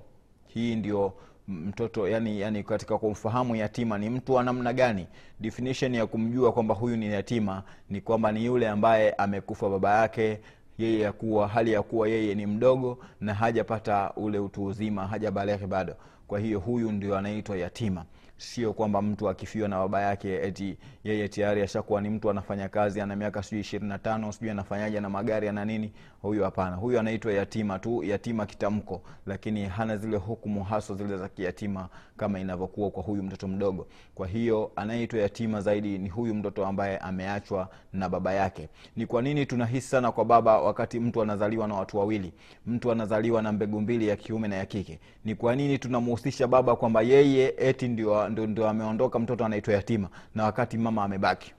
Hii 0.48 0.76
ndio 0.76 1.14
mtoto 1.52 2.08
yani, 2.08 2.40
yani 2.42 2.64
katika 2.64 2.98
kumfahamu 2.98 3.56
yatima 3.56 3.98
ni 3.98 4.10
mtu 4.10 4.34
wa 4.34 4.44
namna 4.44 4.74
gani? 4.74 5.08
Definition 5.40 5.96
ya 5.96 6.08
kumjua 6.08 6.52
kwamba 6.52 6.76
huyu 6.76 6.98
ni 6.98 7.06
yatima 7.14 7.64
ni 7.90 8.02
kwamba 8.02 8.32
ni 8.32 8.46
yule 8.46 8.70
ambaye 8.70 9.12
amekufa 9.12 9.70
baba 9.70 10.02
yake 10.02 10.40
yeye 10.78 11.00
ya 11.00 11.12
kuwa 11.12 11.48
hali 11.48 11.72
ya 11.72 11.82
kuwa 11.82 12.08
yeye 12.08 12.36
ni 12.36 12.46
mdogo 12.46 12.98
na 13.22 13.34
hajapata 13.34 14.12
ule 14.16 14.40
utu 14.40 14.66
uzima 14.66 15.08
hajabalehe 15.08 15.68
bado. 15.68 15.96
Kwa 16.28 16.40
hiyo 16.40 16.60
huyu 16.60 16.92
ndio 16.92 17.18
anaitwa 17.18 17.58
yatima 17.58 18.06
sio 18.41 18.73
kwamba 18.73 19.01
mtu 19.01 19.30
akifiwa 19.30 19.67
na 19.67 19.77
baba 19.80 20.01
yake 20.01 20.34
eti 20.36 20.77
yeye 21.04 21.27
tayari 21.27 21.62
ashakuwa 21.62 22.01
ni 22.01 22.10
mtu 22.10 22.30
anafanya 22.30 22.69
kazi 22.69 23.01
ana 23.01 23.15
miaka 23.15 23.43
sijui 23.43 23.60
ishirini 23.62 23.89
na 23.89 23.99
tano 23.99 24.32
sijui 24.32 24.49
anafanyaje 24.49 24.99
na 24.99 25.10
magari 25.10 25.47
ana 25.47 25.65
nini. 25.65 25.91
Huyu 26.21 26.43
hapana. 26.43 26.75
Huyu 26.75 26.99
anaitwa 26.99 27.34
yatima 27.34 27.80
tu 27.80 28.04
yatima 28.04 28.45
kitamko 28.45 29.01
lakini 29.25 29.65
hana 29.65 29.97
zile 29.97 30.17
hukumu 30.17 30.63
haswa 30.63 30.95
zile 30.95 31.17
za 31.17 31.30
kiyatima 31.30 31.89
kama 32.17 32.39
inavyokuwa 32.39 32.91
kwa 32.91 33.04
huyu 33.04 33.23
mtoto 33.23 33.47
mdogo. 33.47 33.88
Kwa 34.15 34.27
hiyo 34.27 34.71
anayeitwa 34.75 35.19
yatima 35.19 35.62
zaidi 35.62 35.97
ni 35.97 36.10
huyu 36.10 36.36
mtoto 36.36 36.65
ambaye 36.65 36.97
ameachwa 36.97 37.69
na 37.93 38.10
baba 38.10 38.34
yake. 38.34 38.69
Ni 38.95 39.06
kwa 39.06 39.21
nini 39.21 39.45
tunahisi 39.45 39.88
sana 39.88 40.12
kwa 40.12 40.25
baba 40.25 40.62
wakati 40.62 40.99
mtu 40.99 41.21
anazaliwa 41.21 41.67
na 41.67 41.75
watu 41.75 41.97
wawili? 41.97 42.34
Mtu 42.65 42.91
anazaliwa 42.91 43.41
na 43.41 43.51
mbegu 43.51 43.82
mbili 43.82 44.08
ya 44.08 44.15
kiume 44.15 44.47
na 44.47 44.56
ya 44.56 44.65
kike. 44.65 44.99
Ni 45.25 45.36
kwa 45.36 45.56
nini 45.56 45.77
tunamhusisha 45.80 46.47
baba 46.47 46.75
kwamba 46.75 47.01
yeye 47.01 47.54
eti 47.58 47.88
ndio, 47.88 48.30
ndio, 48.32 48.48
ndo 48.48 48.70
ameondoka 48.70 49.20
mtoto 49.20 49.46
anaitwa 49.46 49.74
yatima 49.74 50.10
na 50.36 50.44
wakati 50.44 50.78
mama 50.78 51.04
amebaki. 51.04 51.54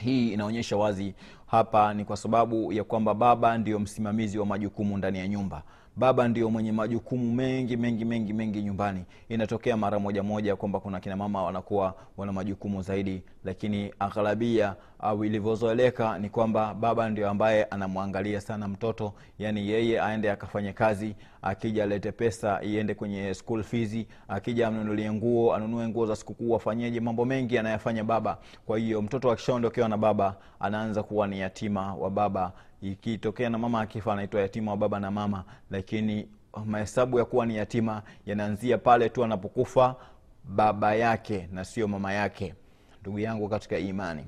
Hii 0.00 0.32
inaonyesha 0.32 0.76
wazi 0.76 1.14
hapa 1.46 1.94
ni 1.94 2.04
kwa 2.04 2.16
sababu 2.16 2.72
ya 2.72 2.84
kwamba 2.84 3.14
baba 3.14 3.58
ndiyo 3.58 3.78
msimamizi 3.78 4.38
wa 4.38 4.46
majukumu 4.46 4.98
ndani 4.98 5.18
ya 5.18 5.28
nyumba 5.28 5.62
baba 5.98 6.28
ndio 6.28 6.50
mwenye 6.50 6.72
majukumu 6.72 7.32
mengi 7.34 7.76
mengi 7.76 8.04
mengi 8.04 8.32
mengi 8.32 8.62
nyumbani. 8.62 9.04
Inatokea 9.28 9.76
mara 9.76 9.98
moja 9.98 10.22
moja 10.22 10.56
kwamba 10.56 10.80
kuna 10.80 11.00
kina 11.00 11.16
mama 11.16 11.42
wanakuwa 11.42 11.94
wana 12.16 12.32
majukumu 12.32 12.82
zaidi 12.82 13.22
lakini 13.44 13.92
aghalabia 13.98 14.76
au 15.00 15.24
ilivyozoeleka 15.24 16.18
ni 16.18 16.28
kwamba 16.30 16.74
baba 16.74 17.08
ndio 17.10 17.30
ambaye 17.30 17.64
anamwangalia 17.64 18.40
sana 18.40 18.68
mtoto. 18.68 19.12
Yani 19.38 19.68
yeye 19.68 20.00
aende 20.00 20.30
akafanye 20.30 20.72
kazi 20.72 21.14
akija 21.42 21.84
alete 21.84 22.12
pesa 22.12 22.62
iende 22.62 22.94
kwenye 22.94 23.34
school 23.34 23.62
fees 23.62 24.06
akija 24.28 24.68
amnunulie 24.68 25.12
nguo 25.12 25.54
anunue 25.54 25.88
nguo 25.88 26.06
za 26.06 26.16
sikukuu 26.16 26.56
afanyeje 26.56 27.00
mambo 27.00 27.24
mengi 27.24 27.58
anayafanya 27.58 28.04
baba. 28.04 28.38
Kwa 28.66 28.78
hiyo 28.78 29.02
mtoto 29.02 29.30
akishaondokewa 29.30 29.88
na 29.88 29.96
baba 29.96 30.36
anaanza 30.60 31.02
kuwa 31.02 31.26
ni 31.26 31.40
yatima 31.40 31.94
wa 31.94 32.10
baba 32.10 32.52
ikitokea 32.82 33.50
na 33.50 33.58
mama 33.58 33.80
akifa 33.80 34.12
anaitwa 34.12 34.40
yatima 34.40 34.70
wa 34.70 34.76
baba 34.76 35.00
na 35.00 35.10
mama. 35.10 35.44
Lakini 35.70 36.28
mahesabu 36.66 37.18
ya 37.18 37.24
kuwa 37.24 37.46
ni 37.46 37.56
yatima 37.56 38.02
yanaanzia 38.26 38.78
pale 38.78 39.08
tu 39.08 39.24
anapokufa 39.24 39.96
baba 40.44 40.94
yake 40.94 41.48
na 41.52 41.64
sio 41.64 41.88
mama 41.88 42.12
yake. 42.12 42.54
Ndugu 43.02 43.18
yangu 43.18 43.48
katika 43.48 43.78
imani 43.78 44.26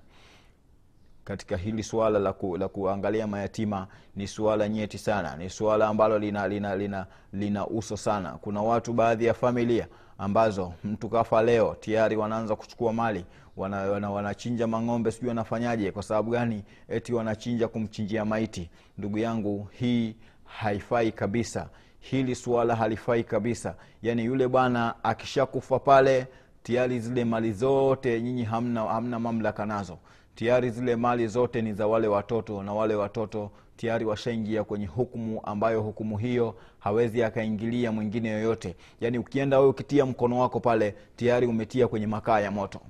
katika 1.24 1.56
hili 1.56 1.82
suala 1.82 2.18
la, 2.18 2.32
ku, 2.32 2.56
la 2.56 2.68
kuangalia 2.68 3.26
mayatima 3.26 3.86
ni 4.16 4.26
suala 4.26 4.68
nyeti 4.68 4.98
sana. 4.98 5.36
Ni 5.36 5.50
suala 5.50 5.88
ambalo 5.88 6.18
lina 6.18 6.48
lina 6.48 6.76
lina 6.76 7.06
lina 7.32 7.66
uso 7.66 7.96
sana. 7.96 8.30
Kuna 8.32 8.62
watu 8.62 8.92
baadhi 8.92 9.24
ya 9.24 9.34
familia 9.34 9.88
ambazo 10.18 10.72
mtu 10.84 11.08
kafa 11.08 11.42
leo 11.42 11.76
tayari 11.80 12.16
wanaanza 12.16 12.56
kuchukua 12.56 12.92
mali 12.92 13.24
wanachinja 13.56 13.90
wana, 13.92 14.10
wana 14.10 14.66
mang'ombe 14.66 15.10
sijui 15.12 15.28
wanafanyaje 15.28 15.90
kwa 15.92 16.02
sababu 16.02 16.30
gani? 16.30 16.64
Eti 16.88 17.12
wanachinja 17.12 17.68
kumchinjia 17.68 18.24
maiti. 18.24 18.70
Ndugu 18.98 19.18
yangu 19.18 19.68
hii 19.70 20.16
haifai 20.44 21.12
kabisa. 21.12 21.68
Hili 22.00 22.34
suala 22.34 22.76
halifai 22.76 23.24
kabisa. 23.24 23.74
Yaani 24.02 24.24
yule 24.24 24.48
bwana 24.48 25.04
akishakufa 25.04 25.78
pale 25.78 26.26
tayari 26.62 27.00
zile 27.00 27.24
mali 27.24 27.52
zote 27.52 28.20
nyinyi 28.22 28.44
hamna, 28.44 28.82
hamna 28.84 29.18
mamlaka 29.18 29.66
nazo. 29.66 29.98
Tayari 30.34 30.70
zile 30.70 30.96
mali 30.96 31.26
zote 31.26 31.62
ni 31.62 31.72
za 31.72 31.86
wale 31.86 32.08
watoto 32.08 32.62
na 32.62 32.72
wale 32.72 32.94
watoto 32.94 33.50
tayari 33.76 34.04
washaingia 34.04 34.64
kwenye 34.64 34.86
hukumu 34.86 35.40
ambayo 35.44 35.82
hukumu 35.82 36.18
hiyo 36.18 36.54
hawezi 36.78 37.22
akaingilia 37.24 37.92
mwingine 37.92 38.28
yoyote. 38.28 38.76
Yaani 39.00 39.18
ukienda 39.18 39.58
wewe 39.58 39.70
ukitia 39.70 40.06
mkono 40.06 40.38
wako 40.38 40.60
pale 40.60 40.94
tayari 41.16 41.46
umetia 41.46 41.88
kwenye 41.88 42.06
makaa 42.06 42.40
ya 42.40 42.50
moto 42.50 42.80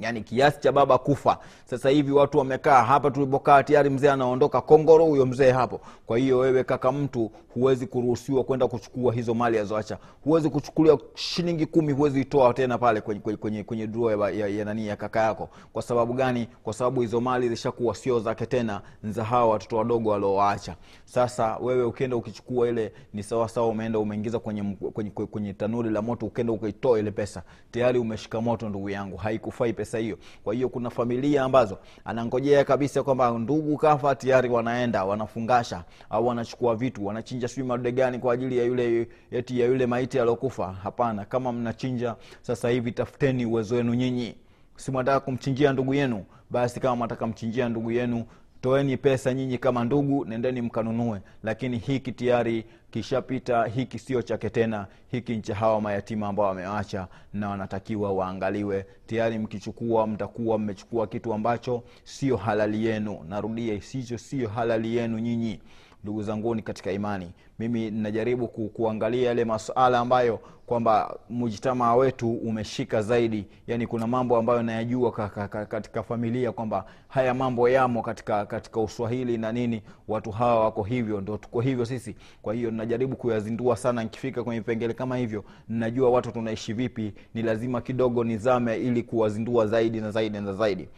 yaani 0.00 0.20
kiasi 0.22 0.60
cha 0.60 0.72
baba 0.72 0.98
kufa. 0.98 1.38
Sasa 1.64 1.88
hivi 1.90 2.12
watu 2.12 2.38
wamekaa 2.38 2.82
hapa 2.82 3.10
tulipokaa 3.10 3.62
tayari 3.62 3.90
mzee 3.90 4.10
anaondoka 4.10 4.60
kongoro 4.60 5.04
huyo 5.04 5.26
mzee 5.26 5.50
hapo. 5.52 5.80
Kwa 6.06 6.18
hiyo 6.18 6.38
wewe 6.38 6.64
kaka 6.64 6.92
mtu 6.92 7.30
huwezi 7.54 7.86
kuruhusiwa 7.86 8.44
kwenda 8.44 8.68
kuchukua 8.68 9.12
hizo 9.14 9.34
mali 9.34 9.58
azoacha. 9.58 9.98
Huwezi 10.24 10.50
kuchukulia 10.50 10.98
shilingi 11.14 11.66
kumi 11.66 11.92
huwezi 11.92 12.20
itoa 12.20 12.54
tena 12.54 12.78
pale 12.78 13.00
kwenye, 13.00 13.20
kwenye, 13.20 13.64
kwenye 13.64 13.86
dro 13.86 14.10
ya, 14.10 14.30
ya, 14.30 14.48
ya 14.48 14.64
nani 14.64 14.86
ya 14.86 14.96
kaka 14.96 15.20
yako. 15.20 15.48
Kwa 15.72 15.82
sababu 15.82 16.12
gani? 16.12 16.48
Kwa 16.62 16.72
sababu 16.72 17.00
hizo 17.00 17.20
mali 17.20 17.48
zishakuwa 17.48 17.94
sio 17.94 18.20
zake 18.20 18.46
tena 18.46 18.80
za 19.04 19.24
hawa 19.24 19.46
watoto 19.48 19.76
wadogo 19.76 20.10
waliowaacha. 20.10 20.76
Sasa 21.04 21.56
wewe 21.56 21.84
ukienda 21.84 22.16
ukichukua 22.16 22.68
ile 22.68 22.92
ni 23.12 23.22
sawasawa 23.22 23.66
umeenda 23.68 23.98
umeingiza 23.98 24.38
kwenye, 24.38 24.62
kwenye, 24.92 25.10
kwenye, 25.10 25.26
kwenye 25.30 25.52
tanuri 25.52 25.90
la 25.90 26.02
moto 26.02 26.26
ukienda 26.26 26.52
ukaitoa 26.52 26.98
ile 26.98 27.10
pesa. 27.10 27.42
Tayari 27.70 27.98
umeshika 27.98 28.40
moto 28.40 28.68
ndugu 28.68 28.90
yangu. 28.90 29.16
Haikufai 29.16 29.72
pesa 29.72 29.83
hiyo. 29.92 30.18
Kwa 30.44 30.54
hiyo 30.54 30.68
kuna 30.68 30.90
familia 30.90 31.42
ambazo 31.42 31.78
anangojea 32.04 32.64
kabisa 32.64 33.02
kwamba 33.02 33.30
ndugu 33.38 33.76
kafa 33.76 34.14
tayari 34.14 34.48
wanaenda 34.48 35.04
wanafungasha 35.04 35.84
au 36.10 36.26
wanachukua 36.26 36.76
vitu 36.76 37.06
wanachinja 37.06 37.48
sijui 37.48 37.66
madude 37.68 37.92
gani 37.92 38.18
kwa 38.18 38.34
ajili 38.34 38.58
ya 38.58 38.64
yule 38.64 39.08
eti 39.30 39.60
ya 39.60 39.66
yule 39.66 39.86
maiti 39.86 40.18
aliokufa. 40.20 40.72
Hapana 40.72 41.24
kama 41.24 41.52
mnachinja 41.52 42.16
sasa 42.42 42.68
hivi 42.70 42.92
tafuteni 42.92 43.46
uwezo 43.46 43.74
wenu 43.74 43.94
nyinyi. 43.94 44.34
Si 44.76 44.90
mwataka 44.90 45.20
kumchinjia 45.20 45.72
ndugu 45.72 45.94
yenu 45.94 46.24
basi 46.50 46.80
kama 46.80 46.96
mwataka 46.96 47.26
mchinjia 47.26 47.68
ndugu 47.68 47.90
yenu 47.90 48.24
toeni 48.64 48.96
pesa 48.96 49.34
nyinyi 49.34 49.58
kama 49.58 49.84
ndugu 49.84 50.24
nendeni 50.24 50.62
mkanunue. 50.62 51.20
Lakini 51.42 51.78
hiki 51.78 52.12
tayari 52.12 52.64
kishapita 52.90 53.64
hiki 53.66 53.98
sio 53.98 54.22
chake 54.22 54.50
tena. 54.50 54.86
Hiki 55.10 55.36
ncha 55.36 55.54
hawa 55.54 55.80
mayatima 55.80 56.28
ambao 56.28 56.46
wamewacha 56.46 57.08
na 57.32 57.48
wanatakiwa 57.48 58.12
waangaliwe. 58.12 58.86
Tayari 59.06 59.38
mkichukua 59.38 60.06
mtakuwa 60.06 60.58
mmechukua 60.58 61.06
kitu 61.06 61.34
ambacho 61.34 61.82
sio 62.04 62.36
halali 62.36 62.86
yenu. 62.86 63.18
Narudia 63.28 63.80
sicho 63.80 64.18
sio 64.18 64.48
halali 64.48 64.96
yenu 64.96 65.18
nyinyi 65.18 65.60
ndugu 66.04 66.22
zanguni 66.22 66.62
katika 66.62 66.92
imani. 66.92 67.30
Mimi 67.58 67.90
najaribu 67.90 68.48
ku, 68.48 68.68
kuangalia 68.68 69.28
yale 69.28 69.44
masuala 69.44 69.98
ambayo 69.98 70.40
kwamba 70.66 71.18
mujtamaa 71.30 71.94
wetu 71.94 72.32
umeshika 72.32 73.02
zaidi. 73.02 73.46
Yani 73.66 73.86
kuna 73.86 74.06
mambo 74.06 74.36
ambayo 74.36 74.62
nayajua 74.62 75.12
ka, 75.12 75.28
ka, 75.28 75.48
ka, 75.48 75.66
katika 75.66 76.02
familia 76.02 76.52
kwamba 76.52 76.84
haya 77.08 77.34
mambo 77.34 77.68
yamo 77.68 78.02
katika 78.02 78.46
katika 78.46 78.80
uswahili 78.80 79.38
na 79.38 79.52
nini. 79.52 79.82
Watu 80.08 80.30
hawa 80.30 80.64
wako 80.64 80.82
hivyo 80.82 81.20
ndo 81.20 81.36
tuko 81.36 81.60
hivyo 81.60 81.84
sisi. 81.84 82.16
Kwa 82.42 82.54
hiyo 82.54 82.70
najaribu 82.70 83.16
kuyazindua 83.16 83.76
sana. 83.76 84.02
Nikifika 84.02 84.44
kwenye 84.44 84.60
vipengele 84.60 84.94
kama 84.94 85.16
hivyo 85.16 85.44
najua 85.68 86.10
watu 86.10 86.32
tunaishi 86.32 86.72
vipi. 86.72 87.12
Ni 87.34 87.42
lazima 87.42 87.80
kidogo 87.80 88.24
nizame 88.24 88.76
ili 88.76 89.02
kuwazindua 89.02 89.66
zaidi 89.66 90.00
na 90.00 90.10
zaidi 90.10 90.40
na 90.40 90.52
zaidi 90.52 90.88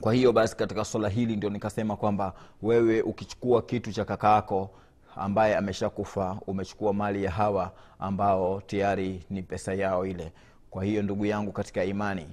kwa 0.00 0.14
hiyo 0.14 0.32
basi 0.32 0.56
katika 0.56 0.84
swala 0.84 1.08
hili 1.08 1.36
ndio 1.36 1.50
nikasema 1.50 1.96
kwamba 1.96 2.32
wewe 2.62 3.02
ukichukua 3.02 3.62
kitu 3.62 3.92
cha 3.92 4.04
kaka 4.04 4.34
yako 4.34 4.70
ambaye 5.16 5.56
ameshakufa 5.56 6.38
umechukua 6.46 6.92
mali 6.92 7.24
ya 7.24 7.30
hawa 7.30 7.72
ambao 7.98 8.60
tayari 8.60 9.22
ni 9.30 9.42
pesa 9.42 9.74
yao 9.74 10.06
ile. 10.06 10.32
Kwa 10.70 10.84
hiyo 10.84 11.02
ndugu 11.02 11.26
yangu 11.26 11.52
katika 11.52 11.84
imani 11.84 12.26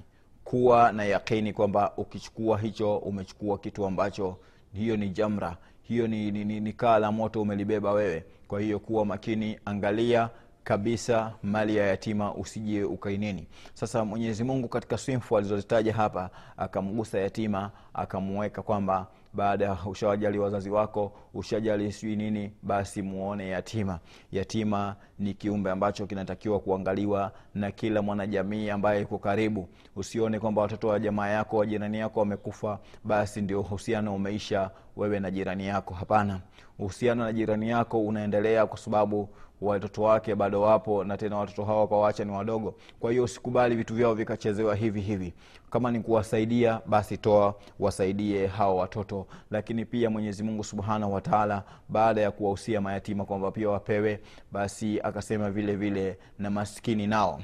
kuwa 0.44 0.92
na 0.92 1.04
yakini 1.04 1.52
kwamba 1.52 1.92
ukichukua 1.96 2.58
hicho 2.58 2.96
umechukua 2.96 3.58
kitu 3.58 3.86
ambacho 3.86 4.36
hiyo 4.72 4.96
ni 4.96 5.08
jamra 5.08 5.56
hiyo 5.82 6.06
ni, 6.06 6.30
ni, 6.30 6.44
ni, 6.44 6.60
ni 6.60 6.72
kaa 6.72 6.98
la 6.98 7.12
moto 7.12 7.42
umelibeba 7.42 7.92
wewe. 7.92 8.24
Kwa 8.48 8.60
hiyo 8.60 8.78
kuwa 8.78 9.06
makini 9.06 9.58
angalia 9.64 10.30
kabisa 10.64 11.32
mali 11.42 11.76
ya 11.76 11.86
yatima 11.86 12.34
usije 12.34 12.84
ukainini 12.84 13.46
sasa 13.74 14.04
mwenyezi 14.04 14.44
mungu 14.44 14.68
katika 14.68 14.98
swimfu 14.98 15.36
alizozitaja 15.38 15.92
hapa 15.94 16.30
akamgusa 16.56 17.18
yatima 17.18 17.70
akamuweka 17.94 18.62
kwamba 18.62 19.06
baada 19.34 19.78
ushawajali 19.86 20.38
wazazi 20.38 20.70
wako 20.70 21.12
ushajali 21.34 21.92
sijui 21.92 22.16
nini 22.16 22.52
basi 22.62 23.02
muone 23.02 23.48
yatima. 23.48 23.98
Yatima 24.32 24.96
ni 25.18 25.34
kiumbe 25.34 25.70
ambacho 25.70 26.06
kinatakiwa 26.06 26.60
kuangaliwa 26.60 27.32
na 27.54 27.70
kila 27.70 28.02
mwanajamii 28.02 28.70
ambaye 28.70 29.02
iko 29.02 29.18
karibu. 29.18 29.68
Usione 29.96 30.40
kwamba 30.40 30.62
watoto 30.62 30.88
wa 30.88 30.98
jamaa 31.00 31.28
yako 31.28 31.56
wa 31.56 31.66
jirani 31.66 31.98
yako 31.98 32.20
wamekufa 32.20 32.78
basi 33.04 33.40
ndio 33.40 33.60
uhusiano 33.60 34.14
umeisha 34.14 34.70
wewe 34.96 35.20
na 35.20 35.30
jirani 35.30 35.66
yako. 35.66 35.94
Hapana. 35.94 36.40
Uhusiano 36.78 37.24
na 37.24 37.32
jirani 37.32 37.68
yako 37.68 38.00
unaendelea 38.00 38.66
kwa 38.66 38.78
sababu 38.78 39.28
watoto 39.60 40.02
wake 40.02 40.34
bado 40.34 40.60
wapo 40.60 41.04
na 41.04 41.16
tena 41.16 41.36
watoto 41.36 41.64
hawa 41.64 41.86
kwa 41.86 42.12
ni 42.24 42.30
wadogo. 42.30 42.74
Kwa 43.00 43.10
hiyo 43.10 43.24
usikubali 43.24 43.76
vitu 43.76 43.94
vyao 43.94 44.14
vikachezewa 44.14 44.74
hivi 44.74 45.00
hivi. 45.00 45.34
Kama 45.70 45.90
ni 45.90 46.00
kuwasaidia 46.00 46.80
basi 46.86 47.18
toa 47.18 47.54
wasaidie 47.80 48.46
hawa 48.46 48.74
watoto. 48.74 49.26
Lakini 49.50 49.84
pia 49.84 50.10
mwenyezi 50.10 50.42
mungu 50.42 50.64
subhanahu 50.64 51.12
wataala 51.14 51.62
baada 51.88 52.20
ya 52.20 52.30
kuwahusia 52.30 52.80
mayatima 52.80 53.24
kwamba 53.24 53.50
pia 53.50 53.70
wapewe 53.70 54.20
basi 54.52 55.00
akasema 55.00 55.50
vile 55.50 55.76
vile 55.76 56.18
na 56.38 56.50
maskini 56.50 57.06
nao. 57.06 57.40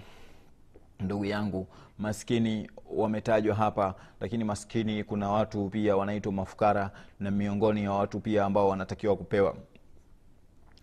Ndugu 1.00 1.24
yangu 1.24 1.66
maskini 1.98 2.70
wametajwa 2.90 3.54
hapa 3.54 3.94
lakini 4.20 4.44
maskini 4.44 5.04
kuna 5.04 5.30
watu 5.30 5.68
pia 5.68 5.96
wanaitwa 5.96 6.32
mafukara 6.32 6.90
na 7.20 7.30
miongoni 7.30 7.84
ya 7.84 7.92
watu 7.92 8.20
pia 8.20 8.44
ambao 8.44 8.68
wanatakiwa 8.68 9.16
kupewa 9.16 9.54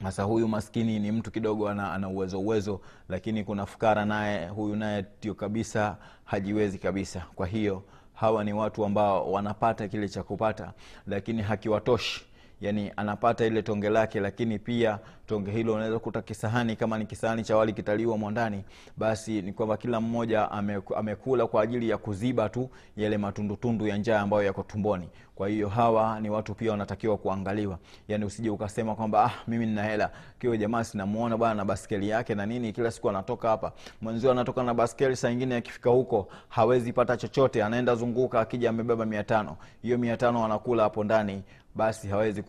sasa 0.04 0.24
huyu 0.24 0.48
maskini 0.48 1.00
ni 1.00 1.12
mtu 1.12 1.32
kidogo 1.32 1.70
ana, 1.70 1.94
ana 1.94 2.10
uwezo 2.10 2.40
uwezo 2.40 2.82
lakini 3.10 3.44
kuna 3.44 3.66
fukara 3.66 4.06
naye 4.06 4.48
huyu 4.48 4.76
naye 4.76 5.04
tio 5.20 5.34
kabisa 5.34 5.98
hajiwezi 6.26 6.78
kabisa. 6.80 7.26
Kwa 7.36 7.48
hiyo 7.48 7.84
hawa 8.14 8.44
ni 8.44 8.54
watu 8.54 8.86
ambao 8.86 9.32
wanapata 9.32 9.88
kile 9.88 10.10
cha 10.10 10.24
kupata 10.24 10.74
lakini 11.08 11.42
hakiwatoshi 11.42 12.26
yani 12.62 12.92
anapata 12.96 13.46
ile 13.46 13.62
tonge 13.62 13.90
lake 13.90 14.20
lakini 14.20 14.60
pia 14.60 15.00
tonge 15.26 15.52
hilo 15.52 15.74
unaweza 15.74 16.00
kuta 16.00 16.22
kisahani 16.22 16.76
kama 16.76 16.98
ni 16.98 17.06
kisahani 17.06 17.44
cha 17.44 17.58
wali 17.58 17.74
kitaliwa 17.74 18.18
mwandani 18.18 18.64
basi 18.98 19.42
ni 19.42 19.54
kwamba 19.54 19.78
kila 19.78 20.02
mmoja 20.02 20.52
amekula 20.98 21.48
kwa 21.48 21.62
ajili 21.62 21.90
ya 21.90 21.98
kuziba 21.98 22.50
tu 22.50 22.70
yale 22.98 23.18
matundutundu 23.18 23.88
ya 23.88 23.98
njaa 23.98 24.20
ambayo 24.22 24.44
yako 24.44 24.64
tumboni. 24.64 25.10
Kwa 25.36 25.48
hiyo 25.50 25.70
hawa 25.70 26.20
ni 26.20 26.30
watu 26.30 26.54
pia 26.56 26.72
wanatakiwa 26.72 27.18
kuangaliwa. 27.18 27.78
Yani 28.08 28.26
usije 28.26 28.50
ukasema 28.50 28.96
kwamba 28.96 29.24
ah, 29.26 29.32
mimi 29.48 29.66
nina 29.66 29.84
hela. 29.84 30.12
Kiwe 30.40 30.58
jamaa 30.58 30.84
sinamuona 30.84 31.38
bwana 31.38 31.56
na 31.56 31.66
baskeli 31.66 32.10
yake 32.10 32.36
na 32.36 32.46
nini 32.46 32.74
kila 32.74 32.92
siku 32.92 33.10
anatoka 33.10 33.50
hapa. 33.50 33.72
Mwenzio 34.02 34.32
anatoka 34.32 34.64
na 34.64 34.74
baskeli 34.74 35.16
saa 35.16 35.30
ingine 35.30 35.56
akifika 35.56 35.90
huko 35.90 36.28
hawezi 36.50 36.94
pata 36.94 37.18
chochote 37.18 37.64
anaenda 37.64 37.96
zunguka 37.96 38.40
akija 38.40 38.70
amebeba 38.70 39.06
mia 39.06 39.24
tano. 39.24 39.58
Hiyo 39.82 39.98
mia 39.98 40.18
tano 40.18 40.46
anakula 40.46 40.84
hapo 40.84 41.04
ndani 41.04 41.44
basi 41.78 42.08
hawezi 42.08 42.44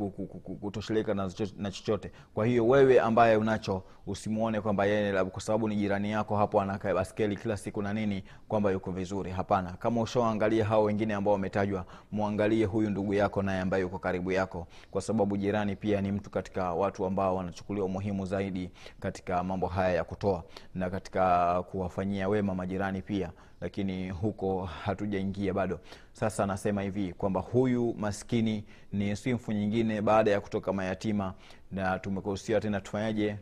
kutosheleka 0.61 1.15
na 1.57 1.71
chochote. 1.71 2.13
Kwa 2.35 2.47
hiyo 2.47 2.69
wewe 2.69 3.01
ambaye 3.01 3.37
unacho 3.37 3.83
usimuone 4.07 4.61
kwamba 4.61 4.85
kwa 5.31 5.41
sababu 5.43 5.69
ni 5.69 5.77
jirani 5.77 6.11
yako 6.11 6.37
hapo 6.37 6.61
anakaa 6.61 6.95
baskeli 6.95 7.37
kila 7.37 7.57
siku 7.57 7.83
na 7.83 7.93
nini 7.93 8.25
kwamba 8.49 8.71
yuko 8.71 8.91
vizuri. 8.91 9.31
Hapana. 9.31 9.73
Kama 9.73 10.01
ushaangalia 10.01 10.65
hao 10.65 10.83
wengine 10.85 11.15
ambao 11.15 11.33
wametajwa 11.33 11.85
mwangalie 12.13 12.65
huyu 12.65 12.91
ndugu 12.91 13.15
yako 13.15 13.43
naye 13.43 13.61
ambaye 13.61 13.83
yuko 13.83 13.99
karibu 13.99 14.33
yako. 14.33 14.67
Kwa 14.91 15.03
sababu 15.03 15.37
jirani 15.37 15.77
pia 15.77 16.01
ni 16.01 16.13
mtu 16.13 16.31
katika 16.31 16.75
watu 16.75 17.07
ambao 17.07 17.37
wanachukuliwa 17.37 17.87
umuhimu 17.87 18.27
zaidi 18.27 18.71
katika 19.01 19.45
mambo 19.45 19.67
haya 19.67 19.95
ya 19.95 20.05
kutoa 20.05 20.45
na 20.75 20.91
katika 20.91 21.63
kuwafanyia 21.63 22.29
wema 22.29 22.55
majirani 22.55 23.03
pia 23.03 23.31
lakini 23.61 24.11
huko 24.11 24.65
hatujaingia 24.65 25.55
bado. 25.55 25.81
Sasa 26.13 26.45
anasema 26.45 26.83
hivi 26.83 27.13
kwamba 27.13 27.41
huyu 27.41 27.95
maskini 27.99 28.65
ni 28.93 29.17
swimfu 29.17 29.53
nyingine 29.53 30.03
baada 30.03 30.31
ya 30.31 30.41
kutoka 30.41 30.73
mayatima 30.73 31.35
na 31.73 31.99
tumekuhusia 31.99 32.61
tena 32.61 32.81
tufanyaje? 32.81 33.37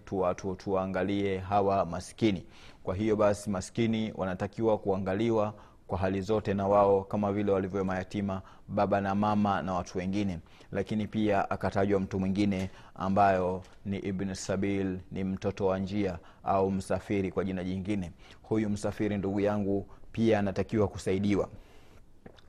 Tuwaangalie 0.56 1.38
hawa 1.38 1.84
maskini. 1.86 2.44
Kwa 2.82 2.94
hiyo 2.94 3.16
basi 3.16 3.50
maskini 3.50 4.12
wanatakiwa 4.16 4.78
kuangaliwa 4.78 5.54
kwa 5.86 5.98
hali 5.98 6.20
zote 6.20 6.54
na 6.54 6.66
wao 6.66 7.04
kama 7.04 7.32
vile 7.32 7.52
walivyo 7.52 7.84
mayatima 7.84 8.42
baba 8.68 9.00
na 9.00 9.14
mama 9.14 9.62
na 9.62 9.74
watu 9.74 9.98
wengine. 9.98 10.38
Lakini 10.72 11.06
pia 11.06 11.50
akatajwa 11.50 12.00
mtu 12.00 12.20
mwingine 12.20 12.70
ambayo 12.94 13.62
ni 13.84 13.98
ibn 13.98 14.34
sabil 14.34 14.98
ni 15.12 15.24
mtoto 15.24 15.66
wa 15.66 15.78
njia 15.78 16.18
au 16.44 16.70
msafiri 16.70 17.30
kwa 17.32 17.44
jina 17.44 17.64
jingine. 17.64 18.12
Huyu 18.42 18.70
msafiri 18.70 19.18
ndugu 19.18 19.40
yangu 19.40 19.86
pia 20.12 20.38
anatakiwa 20.38 20.88
kusaidiwa. 20.88 21.48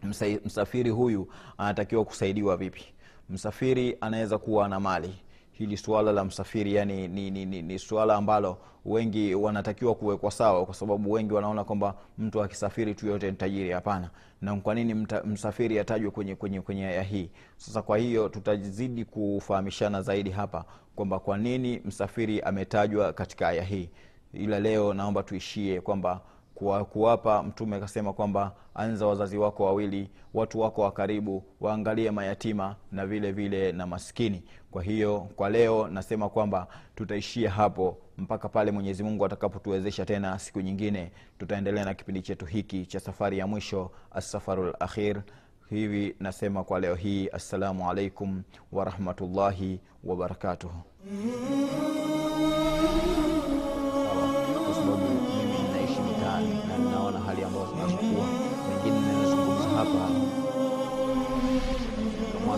Msa, 0.04 0.26
msafiri 0.45 0.89
huyu 0.89 1.28
anatakiwa 1.58 2.06
kusaidiwa 2.06 2.58
vipi? 2.58 2.86
Msafiri 3.30 3.97
anaweza 4.02 4.38
kuwa 4.38 4.67
na 4.67 4.80
mali 4.80 5.15
hili 5.58 5.78
suala 5.78 6.12
la 6.12 6.26
msafiri 6.26 6.76
yani 6.76 7.08
ni, 7.08 7.32
ni, 7.32 7.46
ni, 7.46 7.62
ni 7.62 7.80
suala 7.80 8.15
ambalo 8.15 8.58
wengi 8.86 9.36
wanatakiwa 9.36 9.96
kuwekwa 9.96 10.32
sawa 10.32 10.65
kwa 10.65 10.74
sababu 10.76 11.12
wengi 11.12 11.34
wanaona 11.34 11.63
kwamba 11.63 11.96
mtu 12.17 12.43
akisafiri 12.43 12.96
tu 12.96 13.08
yote 13.08 13.32
ni 13.32 13.38
tajiri. 13.38 13.72
Hapana. 13.72 14.10
Na 14.41 14.56
kwa 14.56 14.76
nini 14.76 14.93
msafiri 15.26 15.80
atajwe 15.80 16.12
kwenye 16.12 16.36
kwenye 16.36 16.62
kwenye 16.62 16.86
aya 16.88 17.04
hii? 17.04 17.30
Sasa 17.58 17.82
kwa 17.82 17.98
hiyo 17.98 18.30
tutazidi 18.30 19.06
kufahamishana 19.06 20.02
zaidi 20.02 20.30
hapa 20.30 20.65
kwamba 20.96 21.20
kwa 21.20 21.38
nini 21.38 21.82
msafiri 21.86 22.41
ametajwa 22.41 23.13
katika 23.13 23.48
aya 23.48 23.63
hii. 23.63 23.89
Ila 24.34 24.60
leo 24.60 24.93
naomba 24.93 25.24
tuishie 25.24 25.82
kwamba 25.82 26.22
kuwa, 26.58 26.86
kuwapa 26.86 27.43
mtume 27.43 27.76
akasema 27.76 28.13
kwamba 28.13 28.52
anza 28.76 29.08
wazazi 29.08 29.38
wako 29.38 29.63
wawili 29.65 30.10
watu 30.34 30.60
wako 30.60 30.82
wa 30.82 30.91
karibu 30.91 31.43
waangalie 31.62 32.12
mayatima 32.12 32.76
na 32.91 33.06
vile 33.06 33.32
vile 33.32 33.72
na 33.72 33.88
maskini. 33.88 34.43
Kwa 34.72 34.84
hiyo 34.84 35.28
kwa 35.36 35.50
leo 35.50 35.88
nasema 35.88 36.30
kwamba 36.30 36.67
tutaishia 36.96 37.52
hapo 37.52 37.98
mpaka 38.17 38.50
pale 38.50 38.72
mwenyezi 38.72 39.04
mungu 39.04 39.26
atakapotuwezesha 39.26 40.06
tena 40.06 40.39
siku 40.39 40.62
nyingine. 40.62 41.12
Tutaendelea 41.39 41.86
na 41.86 41.93
kipindi 41.93 42.22
chetu 42.22 42.46
hiki 42.46 42.86
cha 42.86 43.00
safari 43.00 43.38
ya 43.38 43.48
mwisho 43.48 43.91
assafaru 44.12 44.74
lakhir 44.80 45.22
hivi 45.70 46.15
nasema 46.20 46.63
kwa 46.63 46.80
leo 46.80 46.96
hii 46.96 47.30
assalamu 47.30 47.89
alaikum 47.91 48.43
warahmatullahi 48.72 49.80
wabarakatuhu 50.04 50.82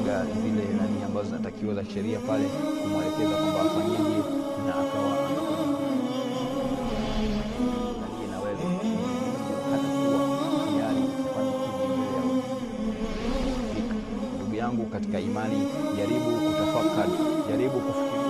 kamwaga 0.09 0.33
zile 0.41 0.63
nani 0.77 1.03
ambazo 1.05 1.27
zinatakiwa 1.27 1.73
za 1.75 1.85
sheria 1.85 2.19
pale 2.19 2.45
kumwelekeza 2.81 3.35
kwamba 3.35 3.61
afanyeje 3.61 4.17
na 4.65 4.73
akawa 4.75 5.29
ndugu 14.37 14.55
yangu 14.55 14.85
katika 14.85 15.19
imani 15.19 15.67
jaribu 15.97 16.31
kutafakari 16.31 17.11
jaribu 17.49 17.79
kufikiria 17.79 18.28